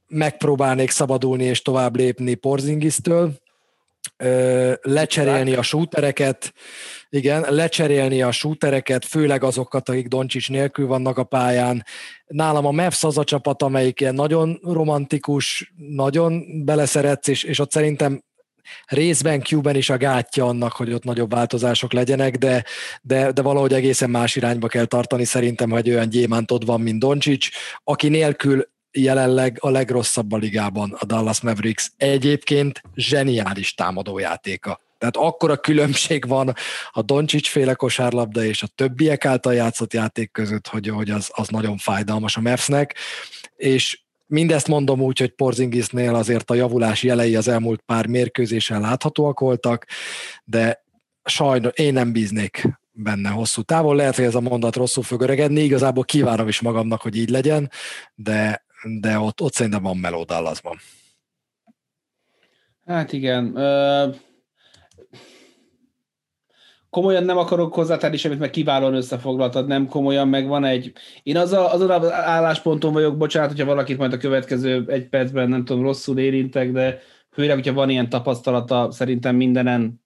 [0.08, 3.43] megpróbálnék szabadulni és tovább lépni Porzingisztől,
[4.82, 6.54] lecserélni a shootereket,
[7.10, 11.86] igen, lecserélni a shootereket, főleg azokat, akik Doncsics nélkül vannak a pályán.
[12.26, 17.72] Nálam a Mavs az a csapat, amelyik ilyen nagyon romantikus, nagyon beleszeretsz, és, és ott
[17.72, 18.24] szerintem
[18.86, 22.64] részben Cuban is a gátja annak, hogy ott nagyobb változások legyenek, de,
[23.02, 27.50] de, de valahogy egészen más irányba kell tartani szerintem, hogy olyan gyémántod van, mint Doncsics,
[27.84, 31.92] aki nélkül jelenleg a legrosszabb a ligában a Dallas Mavericks.
[31.98, 34.80] Egyébként zseniális támadójátéka.
[34.98, 36.54] Tehát akkora különbség van
[36.92, 41.48] a Doncsics féle kosárlabda és a többiek által játszott játék között, hogy, hogy az, az
[41.48, 42.96] nagyon fájdalmas a Mavsnek,
[43.56, 49.40] és mindezt mondom úgy, hogy Porzingisnél azért a javulás jelei az elmúlt pár mérkőzésen láthatóak
[49.40, 49.86] voltak,
[50.44, 50.84] de
[51.24, 53.96] sajnos én nem bíznék benne hosszú távon.
[53.96, 57.72] Lehet, hogy ez a mondat rosszul fog öregedni, igazából kívánom is magamnak, hogy így legyen,
[58.16, 60.78] de de ott, ott szerintem van meló Dallasban.
[62.86, 63.46] Hát igen.
[63.46, 64.16] Uh,
[66.90, 70.94] komolyan nem akarok hozzátenni semmit, mert kiválóan összefoglaltad, nem komolyan, meg van egy...
[71.24, 75.50] Én az a, azon az állásponton vagyok, bocsánat, hogyha valakit majd a következő egy percben
[75.50, 77.00] nem tudom, rosszul érintek, de
[77.32, 80.02] főleg, hogyha van ilyen tapasztalata, szerintem mindenen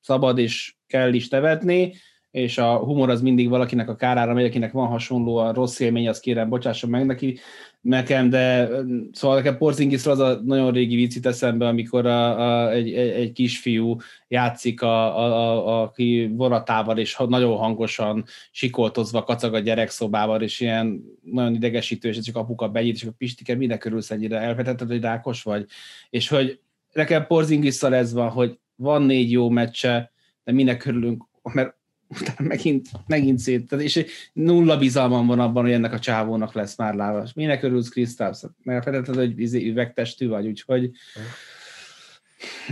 [0.00, 1.94] szabad és kell is tevetni
[2.36, 6.08] és a humor az mindig valakinek a kárára megy, akinek van hasonló a rossz élmény,
[6.08, 7.38] az kérem, bocsásson meg neki,
[7.80, 8.68] nekem, de
[9.12, 13.32] szóval nekem Porzingisra az a nagyon régi vicc eszembe, amikor a, a, egy, egy, egy
[13.32, 13.96] kisfiú
[14.28, 20.60] játszik a, a, a, a ki vonatával, és nagyon hangosan sikoltozva kacag a gyerekszobával, és
[20.60, 24.38] ilyen nagyon idegesítő, és csak apuka benyit, és akkor Pistike, minek örülsz ennyire?
[24.38, 25.66] Elvetetted, hogy rákos vagy?
[26.10, 26.60] És hogy
[26.92, 30.12] nekem Porzingisszal ez van, hogy van négy jó meccse,
[30.44, 31.74] de minek örülünk, mert
[32.08, 36.94] utána megint, megint szét, és nulla bizalmam van abban, hogy ennek a csávónak lesz már
[36.94, 37.32] lábas.
[37.32, 38.44] Minek örülsz, Krisztász?
[38.62, 40.90] Mert felejtetted, hogy izé, üvegtestű vagy, úgyhogy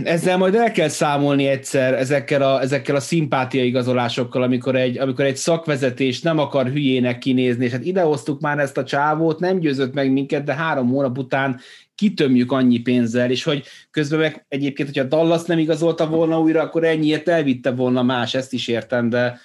[0.03, 5.25] ezzel majd el kell számolni egyszer ezekkel a, ezekkel a szimpátia igazolásokkal, amikor egy, amikor
[5.25, 9.93] egy szakvezetés nem akar hülyének kinézni, és hát idehoztuk már ezt a csávót, nem győzött
[9.93, 11.59] meg minket, de három hónap után
[11.95, 16.83] kitömjük annyi pénzzel, és hogy közben meg egyébként, hogyha Dallas nem igazolta volna újra, akkor
[16.83, 19.39] ennyiért elvitte volna más, ezt is értem, de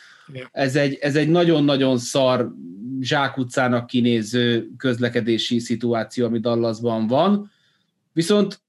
[0.52, 2.52] ez egy, ez egy nagyon-nagyon szar
[3.00, 7.50] zsákutcának kinéző közlekedési szituáció, ami Dallasban van.
[8.12, 8.60] Viszont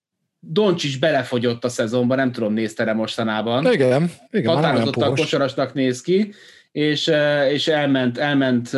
[0.83, 3.73] is belefogyott a szezonban, nem tudom, nézte mostanában.
[3.73, 6.33] Igen, igen Határozottan kosarasnak néz ki,
[6.71, 7.11] és,
[7.49, 8.69] és elment, elment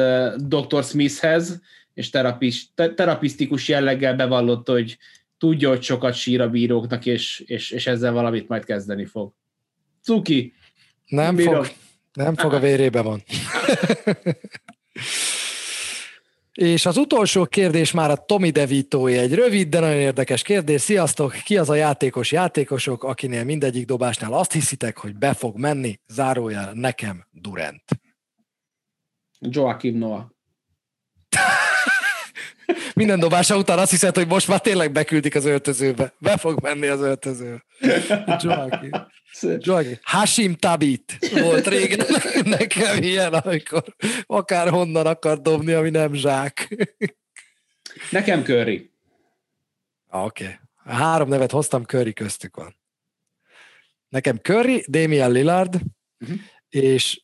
[0.48, 0.84] Dr.
[0.84, 1.62] Smithhez,
[1.94, 4.98] és terapis, terapisztikus jelleggel bevallott, hogy
[5.38, 9.34] tudja, hogy sokat sír a bíróknak, és, és, és ezzel valamit majd kezdeni fog.
[10.02, 10.54] Cuki!
[11.08, 11.68] Nem fog,
[12.14, 13.24] nem fog, a vérébe van.
[16.54, 20.82] És az utolsó kérdés már a Tomi devito egy rövid, de nagyon érdekes kérdés.
[20.82, 21.32] Sziasztok!
[21.32, 26.00] Ki az a játékos játékosok, akinél mindegyik dobásnál azt hiszitek, hogy be fog menni?
[26.08, 27.84] Zárójel nekem Durant.
[29.40, 30.26] Joachim Noah.
[32.94, 36.14] Minden dobása után azt hiszed, hogy most már tényleg beküldik az öltözőbe.
[36.18, 37.64] Be fog menni az öltözőbe.
[38.42, 38.92] Joachim.
[39.58, 39.98] Joachim.
[40.02, 42.06] Hashim Tabit volt régen
[42.44, 43.84] nekem ilyen, amikor
[44.26, 46.88] akár honnan akar dobni, ami nem zsák.
[48.10, 48.92] Nekem Curry.
[50.10, 50.44] Oké.
[50.44, 50.56] Okay.
[50.86, 52.76] Három nevet hoztam, Curry köztük van.
[54.10, 55.80] Nekem Curry, Damian Lillard,
[56.20, 56.38] uh-huh.
[56.70, 57.23] és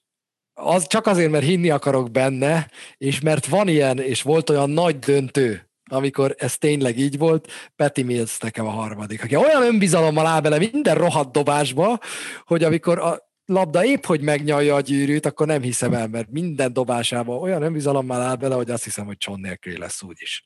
[0.60, 4.99] az csak azért, mert hinni akarok benne, és mert van ilyen, és volt olyan nagy
[4.99, 10.41] döntő, amikor ez tényleg így volt, Petty Mills nekem a harmadik, aki olyan önbizalommal áll
[10.41, 11.99] bele minden rohadt dobásba,
[12.45, 16.74] hogy amikor a labda épp, hogy megnyalja a gyűrűt, akkor nem hiszem el, mert minden
[16.74, 20.43] dobásában olyan önbizalommal áll bele, hogy azt hiszem, hogy cson nélkül lesz úgyis.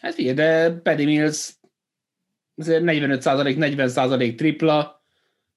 [0.00, 1.52] Hát figyelj, de Paddy Mills
[2.56, 5.01] 45% 40% tripla,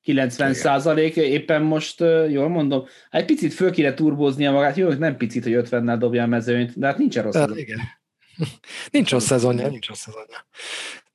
[0.05, 1.99] 90 százalék, éppen most
[2.29, 6.23] jól mondom, hát egy picit föl kéne turbóznia magát, jó, nem picit, hogy 50-nel dobja
[6.23, 7.35] a mezőnyt, de hát nincs rossz.
[7.35, 7.79] Hát, igen.
[8.91, 10.47] nincs rossz szezonja, nincs rossz szezonja.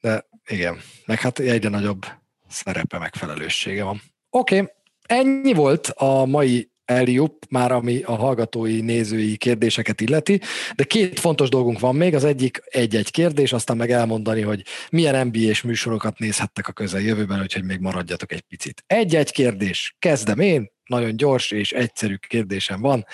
[0.00, 2.06] De igen, meg hát egyre nagyobb
[2.48, 4.02] szerepe megfelelőssége van.
[4.30, 4.72] Oké, okay.
[5.06, 10.40] ennyi volt a mai Eliup, már ami a hallgatói, nézői kérdéseket illeti,
[10.76, 15.26] de két fontos dolgunk van még, az egyik egy-egy kérdés, aztán meg elmondani, hogy milyen
[15.26, 18.84] NBA-s műsorokat nézhettek a közeljövőben, úgyhogy még maradjatok egy picit.
[18.86, 23.06] Egy-egy kérdés, kezdem én, nagyon gyors és egyszerű kérdésem van.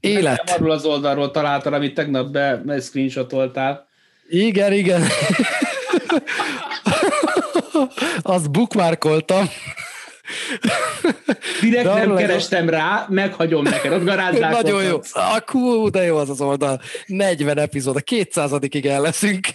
[0.00, 0.44] Élet.
[0.44, 3.88] Nem arról az oldalról találtál, amit tegnap be, be screenshotoltál.
[4.28, 5.02] Igen, igen.
[8.22, 9.48] Azt bookmarkoltam.
[11.60, 14.62] Direkt de nem kerestem rá, meghagyom neked, ott garázdálkodtam.
[14.62, 15.00] Nagyon jó.
[15.12, 16.80] Akú, de jó az az oldal.
[17.06, 19.46] 40 epizód, a 200-ig el leszünk.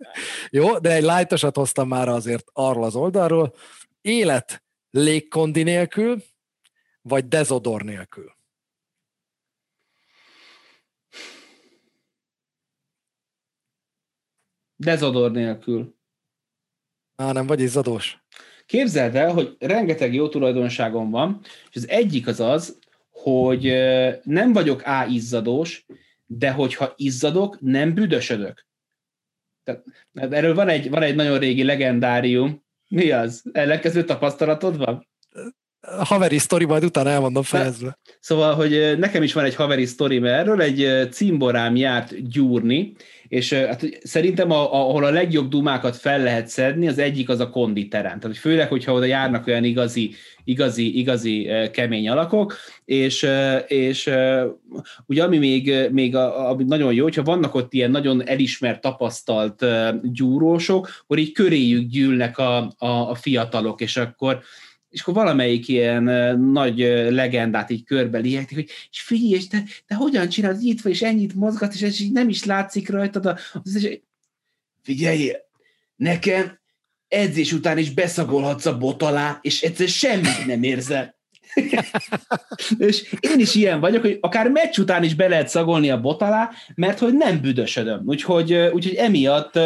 [0.50, 3.54] jó, de egy lájtosat hoztam már azért arról az oldalról.
[4.00, 6.22] Élet légkondi nélkül,
[7.02, 8.32] vagy dezodor nélkül?
[14.76, 15.94] Dezodor nélkül.
[17.16, 18.21] Á, nem vagy izzadós?
[18.72, 22.78] Képzeld el, hogy rengeteg jó tulajdonságom van, és az egyik az az,
[23.10, 23.72] hogy
[24.22, 25.86] nem vagyok A izzadós,
[26.26, 28.66] de hogyha izzadok, nem büdösödök.
[29.64, 29.84] Tehát,
[30.32, 32.64] erről van egy, van egy nagyon régi legendárium.
[32.88, 33.42] Mi az?
[33.52, 35.08] Ellenkező tapasztalatod van?
[35.88, 37.98] haveri sztori, majd utána elmondom fejezve.
[38.20, 42.92] Szóval, hogy nekem is van egy haveri sztori erről, egy cimborám járt gyúrni,
[43.32, 47.50] és hát szerintem a, ahol a legjobb dumákat fel lehet szedni, az egyik az a
[47.50, 48.20] konditerem.
[48.20, 50.14] Tehát főleg, hogyha oda járnak olyan igazi,
[50.44, 53.28] igazi, igazi kemény alakok, és,
[53.66, 54.10] és
[55.06, 59.64] ugye ami még, még a, ami nagyon jó, hogyha vannak ott ilyen nagyon elismert, tapasztalt
[60.02, 64.42] gyúrósok, akkor így köréjük gyűlnek a, a, a fiatalok, és akkor
[64.92, 66.02] és akkor valamelyik ilyen
[66.38, 66.78] nagy
[67.10, 71.02] legendát így körbe lihetik, hogy és figyelj, és te, te hogyan csinálod, itt vagy, és
[71.02, 73.26] ennyit mozgat, és ez így nem is látszik rajtad.
[73.26, 74.00] Az, és
[74.82, 75.32] figyelj,
[75.96, 76.60] nekem
[77.08, 81.20] edzés után is beszagolhatsz a bot alá, és egyszer semmit nem érzel.
[82.78, 86.22] és én is ilyen vagyok, hogy akár meccs után is be lehet szagolni a bot
[86.22, 88.02] alá, mert hogy nem büdösödöm.
[88.04, 89.58] Úgyhogy, úgyhogy emiatt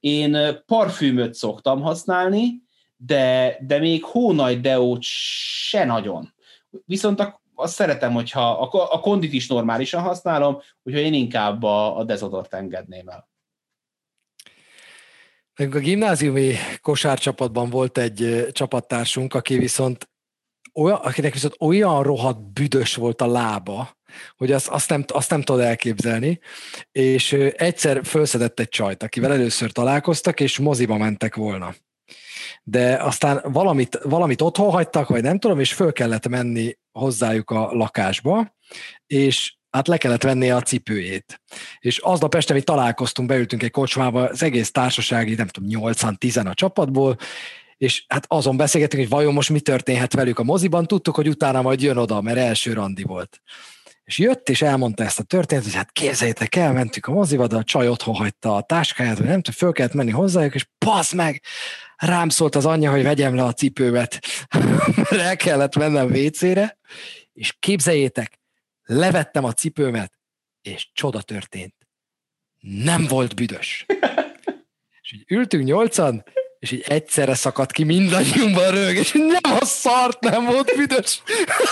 [0.00, 2.61] én parfümöt szoktam használni,
[3.06, 6.34] de, de még hónaj deót se nagyon.
[6.84, 11.98] Viszont a, azt szeretem, hogyha a, a kondit is normálisan használom, úgyhogy én inkább a,
[11.98, 13.30] a dezodort engedném el.
[15.54, 20.10] A gimnáziumi kosárcsapatban volt egy csapattársunk, aki viszont
[20.74, 23.96] olyan, akinek viszont olyan rohadt büdös volt a lába,
[24.36, 26.40] hogy azt, azt, nem, azt nem tudod elképzelni,
[26.92, 31.74] és egyszer felszedett egy csajt, akivel először találkoztak, és moziba mentek volna
[32.62, 37.68] de aztán valamit, valamit otthon hagytak, vagy nem tudom, és föl kellett menni hozzájuk a
[37.72, 38.56] lakásba,
[39.06, 41.40] és hát le kellett venni a cipőjét.
[41.78, 46.54] És aznap este mi találkoztunk, beültünk egy kocsmába, az egész társasági, nem tudom, 80-10 a
[46.54, 47.16] csapatból,
[47.76, 51.62] és hát azon beszélgettünk, hogy vajon most mi történhet velük a moziban, tudtuk, hogy utána
[51.62, 53.42] majd jön oda, mert első randi volt.
[54.04, 57.56] És jött, és elmondta ezt a történetet, hogy hát képzeljétek el, mentük a moziba, de
[57.56, 61.12] a csaj otthon hagyta a táskáját, vagy nem tudom, föl kellett menni hozzájuk, és pasz
[61.12, 61.42] meg,
[62.02, 64.18] rám szólt az anyja, hogy vegyem le a cipőmet,
[64.96, 66.78] mert el kellett mennem WC-re,
[67.32, 68.38] és képzeljétek,
[68.82, 70.12] levettem a cipőmet,
[70.62, 71.74] és csoda történt.
[72.60, 73.86] Nem volt büdös.
[75.02, 76.24] És így ültünk nyolcan,
[76.58, 81.22] és így egyszerre szakadt ki mindannyiunkban rög, és nem a szart nem volt büdös.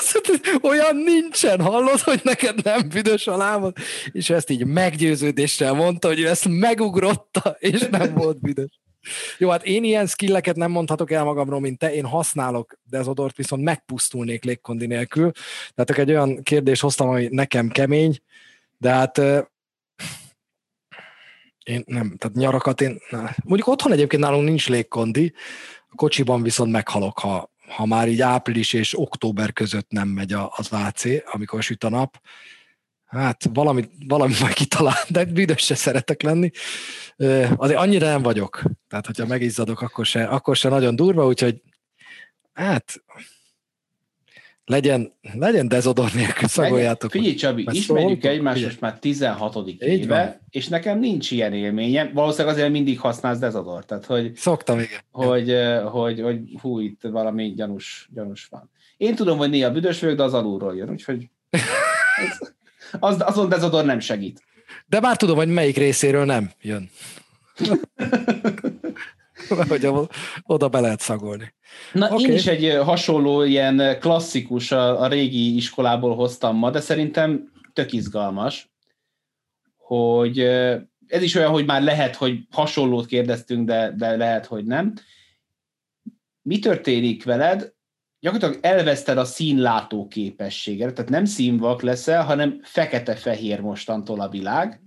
[0.71, 3.77] Olyan nincsen, hallod, hogy neked nem büdös a lábad?
[4.13, 8.81] És ezt így meggyőződéssel mondta, hogy ő ezt megugrotta, és nem volt büdös.
[9.39, 13.63] Jó, hát én ilyen skilleket nem mondhatok el magamról, mint te, én használok dezodort, viszont
[13.63, 15.31] megpusztulnék légkondi nélkül.
[15.75, 18.19] Tehát egy olyan kérdés hoztam, ami nekem kemény,
[18.79, 19.19] de hát
[21.65, 23.31] én nem, tehát nyarakat én, na.
[23.45, 25.33] mondjuk otthon egyébként nálunk nincs légkondi,
[25.89, 30.69] a kocsiban viszont meghalok, ha, ha már így április és október között nem megy az
[30.71, 32.21] AC, amikor süt a nap.
[33.11, 36.51] Hát valamit, valamit majd kitalál, de büdös se szeretek lenni.
[37.57, 38.63] Azért annyira nem vagyok.
[38.89, 41.63] Tehát, hogyha megizzadok, akkor se, akkor se nagyon durva, úgyhogy
[42.53, 43.03] hát
[44.65, 47.11] legyen, legyen dezodor nélkül, szagoljátok.
[47.11, 49.57] Figyelj Csabi, ismerjük egymást most már 16.
[49.67, 50.47] Így éve, van.
[50.51, 52.13] és nekem nincs ilyen élményem.
[52.13, 53.85] Valószínűleg azért mindig használsz dezodor.
[53.85, 55.01] Tehát, hogy, Szoktam, igen.
[55.11, 55.55] Hogy,
[55.91, 58.71] hogy, hogy hú, itt valami gyanús, gyanús van.
[58.97, 61.29] Én tudom, hogy néha büdös vagyok, de az alulról jön, úgyhogy
[62.99, 64.43] az, azon dezodor nem segít.
[64.87, 66.91] De már tudom, hogy melyik részéről nem jön.
[69.69, 69.89] hogy
[70.43, 71.55] oda be lehet szagolni.
[71.93, 72.25] Na, okay.
[72.25, 77.93] én is egy hasonló ilyen klasszikus a, a régi iskolából hoztam ma, de szerintem tök
[77.93, 78.71] izgalmas,
[79.77, 80.39] hogy
[81.07, 84.95] ez is olyan, hogy már lehet, hogy hasonlót kérdeztünk, de, de lehet, hogy nem.
[86.43, 87.73] Mi történik veled?
[88.21, 94.83] Gyakorlatilag elveszted a színlátó képességet, tehát nem színvak leszel, hanem fekete-fehér mostantól a világ,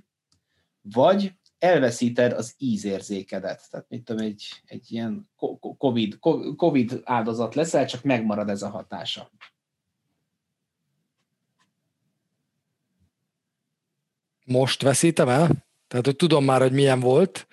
[0.82, 3.68] vagy elveszíted az ízérzékedet.
[3.70, 5.30] Tehát mit tudom, egy, egy ilyen
[5.78, 6.20] COVID,
[6.56, 9.32] COVID áldozat leszel, csak megmarad ez a hatása.
[14.46, 15.50] Most veszítem el?
[15.88, 17.48] Tehát, hogy tudom már, hogy milyen volt.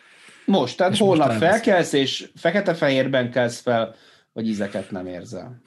[0.47, 3.95] Most, tehát holnap most felkelsz, és fekete-fehérben kelsz fel,
[4.33, 5.62] vagy ízeket nem érzel.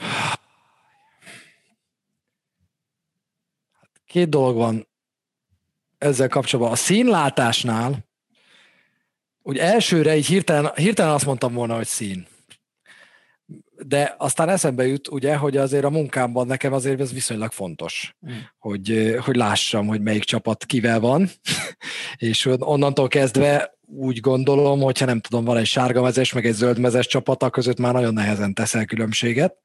[4.06, 4.88] Két dolog van
[5.98, 6.74] ezzel kapcsolatban.
[6.74, 8.06] A színlátásnál
[9.42, 12.28] úgy elsőre így hirtelen, hirtelen azt mondtam volna, hogy szín.
[13.86, 18.32] De aztán eszembe jut, ugye, hogy azért a munkámban nekem azért ez viszonylag fontos, mm.
[18.58, 21.30] hogy, hogy lássam, hogy melyik csapat kivel van,
[22.16, 26.80] és onnantól kezdve úgy gondolom, hogyha nem tudom, van egy sárga mezes, meg egy zöld
[26.80, 29.56] mezes csapata között már nagyon nehezen teszel különbséget.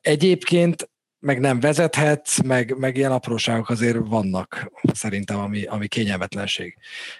[0.00, 0.88] Egyébként
[1.18, 6.76] meg nem vezethetsz, meg, meg ilyen apróságok azért vannak szerintem, ami, ami kényelmetlenség.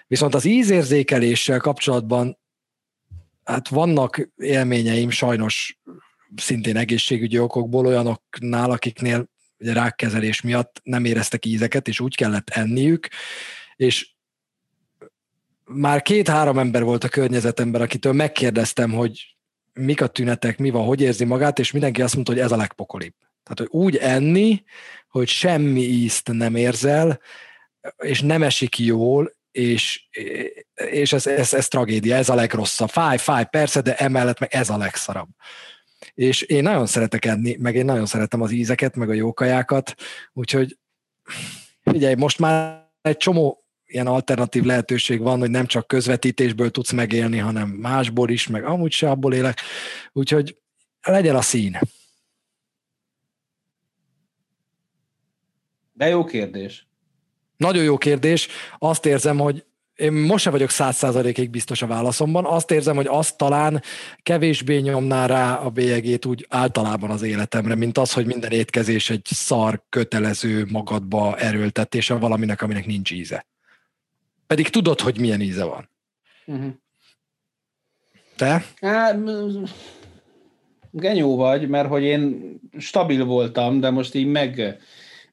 [0.07, 2.37] Viszont az ízérzékeléssel kapcsolatban
[3.45, 5.79] hát vannak élményeim sajnos
[6.35, 13.07] szintén egészségügyi okokból olyanoknál, akiknél rákkezelés miatt nem éreztek ízeket, és úgy kellett enniük,
[13.75, 14.09] és
[15.63, 19.35] már két-három ember volt a környezetemben, akitől megkérdeztem, hogy
[19.73, 22.57] mik a tünetek, mi van, hogy érzi magát, és mindenki azt mondta, hogy ez a
[22.57, 23.13] legpokolibb.
[23.43, 24.63] Tehát, hogy úgy enni,
[25.07, 27.19] hogy semmi ízt nem érzel,
[27.97, 30.07] és nem esik jól, és,
[30.73, 32.89] és ez, ez, ez tragédia, ez a legrosszabb.
[32.89, 35.29] Fáj, fáj, persze, de emellett meg ez a legszarabb.
[36.13, 39.95] És én nagyon szeretek enni, meg én nagyon szeretem az ízeket, meg a jó kajákat,
[40.33, 40.77] úgyhogy
[41.81, 47.37] figyelj, most már egy csomó ilyen alternatív lehetőség van, hogy nem csak közvetítésből tudsz megélni,
[47.37, 49.59] hanem másból is, meg amúgy se abból élek,
[50.11, 50.57] úgyhogy
[51.01, 51.79] legyen a szín.
[55.93, 56.87] De jó kérdés.
[57.65, 58.47] Nagyon jó kérdés.
[58.77, 59.63] Azt érzem, hogy
[59.95, 62.45] én most sem vagyok száz százalékig biztos a válaszomban.
[62.45, 63.81] Azt érzem, hogy azt talán
[64.23, 69.21] kevésbé nyomná rá a bélyegét úgy általában az életemre, mint az, hogy minden étkezés egy
[69.25, 73.45] szar, kötelező magadba erőltetése valaminek, aminek nincs íze.
[74.47, 75.89] Pedig tudod, hogy milyen íze van.
[76.45, 76.73] Uh-huh.
[78.35, 78.65] Te?
[78.81, 79.17] Hát,
[80.91, 84.79] genyó vagy, mert hogy én stabil voltam, de most így meg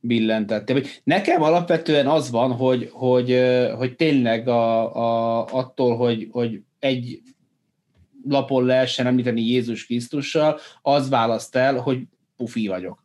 [0.05, 0.83] billentettél.
[1.05, 3.41] Nekem alapvetően az van, hogy, hogy,
[3.77, 7.21] hogy tényleg a, a, attól, hogy, hogy egy
[8.29, 12.03] lapon lehessen említeni Jézus Krisztussal, az választ el, hogy
[12.37, 13.05] pufi vagyok.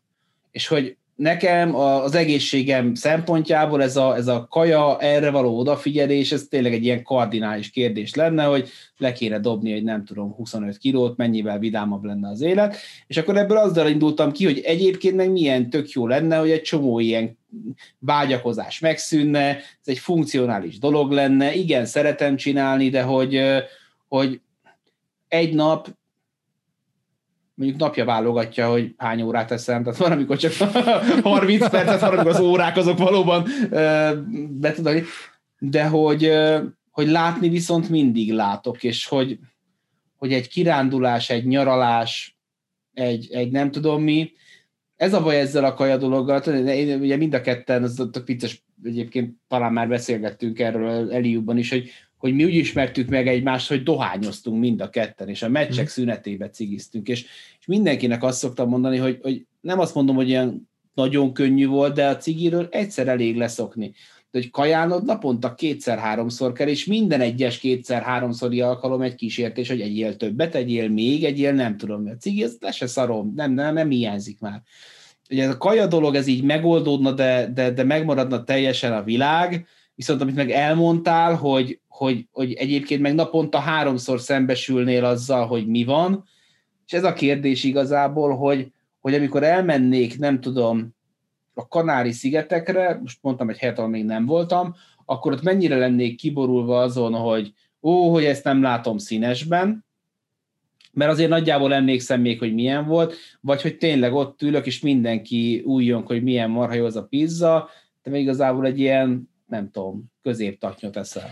[0.51, 6.47] És hogy nekem az egészségem szempontjából ez a, ez a kaja, erre való odafigyelés, ez
[6.49, 11.17] tényleg egy ilyen kardinális kérdés lenne, hogy le kéne dobni egy nem tudom 25 kilót,
[11.17, 12.75] mennyivel vidámabb lenne az élet,
[13.07, 16.61] és akkor ebből azzal indultam ki, hogy egyébként meg milyen tök jó lenne, hogy egy
[16.61, 17.37] csomó ilyen
[17.99, 23.41] vágyakozás megszűnne, ez egy funkcionális dolog lenne, igen, szeretem csinálni, de hogy,
[24.07, 24.41] hogy
[25.27, 25.87] egy nap
[27.57, 30.51] mondjuk napja válogatja, hogy hány órát teszem, tehát van, amikor csak
[31.23, 33.47] 30 percet, van, az órák azok valóban
[34.49, 35.03] be tudnak,
[35.59, 36.31] de hogy,
[36.91, 39.39] hogy látni viszont mindig látok, és hogy,
[40.17, 42.37] hogy egy kirándulás, egy nyaralás,
[42.93, 44.31] egy, egy nem tudom mi,
[44.95, 46.41] ez a baj ezzel a kaja dologgal,
[46.99, 51.89] ugye mind a ketten, az tök vicces, egyébként talán már beszélgettünk erről Eliubban is, hogy,
[52.17, 55.87] hogy mi úgy ismertük meg egymást, hogy dohányoztunk mind a ketten, és a meccsek mm.
[55.87, 57.25] szünetébe cigiztünk, és,
[57.59, 61.93] és mindenkinek azt szoktam mondani, hogy, hogy nem azt mondom, hogy ilyen nagyon könnyű volt,
[61.93, 63.93] de a cigiről egyszer elég leszokni.
[64.31, 70.15] De hogy kajálnod naponta kétszer-háromszor kell, és minden egyes kétszer-háromszori alkalom egy kísértés, hogy egyél
[70.15, 73.89] többet, egyél még, egyél nem tudom, a cigi, ez le se szarom, nem, nem, nem
[73.89, 74.61] hiányzik már.
[75.29, 79.67] Ugye ez a kaja dolog, ez így megoldódna, de, de, de megmaradna teljesen a világ,
[79.97, 85.83] viszont amit meg elmondtál, hogy, hogy, hogy egyébként meg naponta háromszor szembesülnél azzal, hogy mi
[85.83, 86.23] van,
[86.85, 90.95] és ez a kérdés igazából, hogy, hogy amikor elmennék, nem tudom,
[91.53, 94.75] a Kanári-szigetekre, most mondtam egy helyet, ahol még nem voltam,
[95.05, 99.85] akkor ott mennyire lennék kiborulva azon, hogy ó, hogy ezt nem látom színesben,
[100.93, 105.61] mert azért nagyjából emlékszem még, hogy milyen volt, vagy hogy tényleg ott ülök, és mindenki
[105.65, 107.69] újjon, hogy milyen marha jó az a pizza,
[108.03, 111.29] de még igazából egy ilyen, nem tudom, középtaknyot eszel.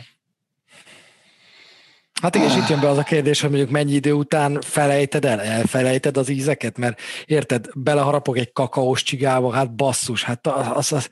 [2.22, 5.26] Hát igen, és itt jön be az a kérdés, hogy mondjuk mennyi idő után felejted
[5.26, 10.92] el, elfelejted az ízeket, mert érted, beleharapok egy kakaós csigába, hát basszus, hát az...
[10.92, 11.10] az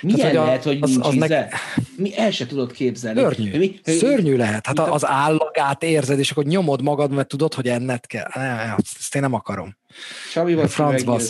[0.00, 1.26] Milyen tehát, hogy lehet, hogy az, nincs az íze?
[1.26, 1.48] Ne...
[1.96, 3.20] Mi el se tudod képzelni.
[3.20, 4.66] Szörnyű, mi, szörnyű lehet.
[4.66, 8.28] Hát az állagát érzed, és akkor nyomod magad, mert tudod, hogy enned kell.
[8.34, 9.76] Nem, ezt én nem akarom.
[10.32, 11.20] Csabi, vagy francba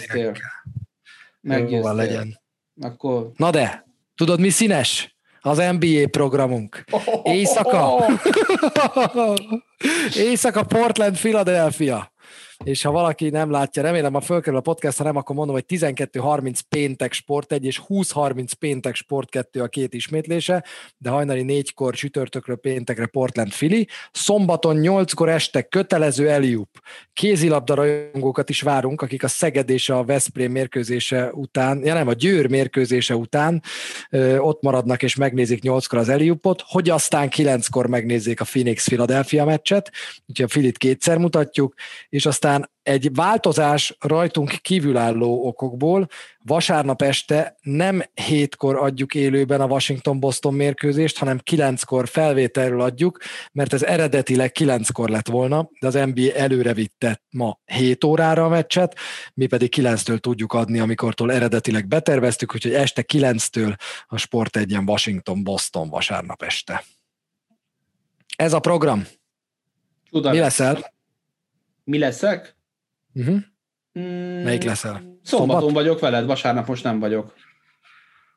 [1.40, 1.94] Meggyőztél.
[1.94, 2.40] legyen.
[2.80, 3.30] Akkor...
[3.36, 5.13] Na de, tudod mi színes?
[5.44, 6.84] Az NBA programunk.
[7.22, 8.06] Éjszaka.
[10.26, 12.13] Éjszaka Portland, Philadelphia
[12.64, 15.64] és ha valaki nem látja, remélem, a fölkerül a podcast, ha nem, akkor mondom, hogy
[15.68, 20.64] 12.30 péntek sport egy és 20.30 péntek sport kettő a két ismétlése,
[20.98, 23.88] de hajnali négykor csütörtökről péntekre Portland Fili.
[24.12, 26.68] Szombaton nyolckor este kötelező Eliup.
[27.12, 32.12] Kézilabda rajongókat is várunk, akik a Szeged és a Veszprém mérkőzése után, ja nem, a
[32.12, 33.62] Győr mérkőzése után
[34.10, 39.44] ö, ott maradnak és megnézik nyolckor az Eliupot, hogy aztán kilenckor megnézzék a Phoenix Philadelphia
[39.44, 39.90] meccset,
[40.26, 41.74] úgyhogy a Filit kétszer mutatjuk,
[42.08, 46.08] és aztán aztán egy változás rajtunk kívülálló okokból
[46.42, 53.18] vasárnap este nem hétkor adjuk élőben a Washington-Boston mérkőzést, hanem kilenckor felvételről adjuk,
[53.52, 58.48] mert ez eredetileg kilenckor lett volna, de az NBA előre vitte ma 7 órára a
[58.48, 58.96] meccset,
[59.34, 63.76] mi pedig 9-től tudjuk adni, amikortól eredetileg beterveztük, úgyhogy este 9-től
[64.06, 66.84] a Sport egyen Washington-Boston vasárnap este.
[68.36, 69.06] Ez a program.
[70.10, 70.32] Tudom.
[70.32, 70.93] Mi leszel?
[71.84, 72.56] Mi leszek?
[73.14, 73.36] Uh-huh.
[73.98, 75.18] Mm, Melyik leszel?
[75.22, 75.82] Szombaton Szombat?
[75.82, 77.34] vagyok veled, vasárnap most nem vagyok.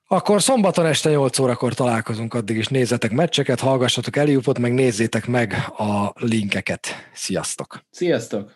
[0.08, 5.54] Akkor szombaton este 8 órakor találkozunk, addig is nézzetek meccseket, hallgassatok Eliupot, meg nézzétek meg
[5.78, 6.88] a linkeket.
[7.14, 7.80] Sziasztok!
[7.90, 8.56] Sziasztok!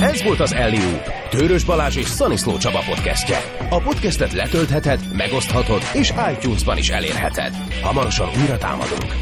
[0.00, 3.38] Ez volt az Eliup, Tőrös Balázs és Szaniszló Csaba podcastje.
[3.70, 7.54] A podcastet letöltheted, megoszthatod és iTunes-ban is elérheted.
[7.82, 9.12] Hamarosan újra támadunk.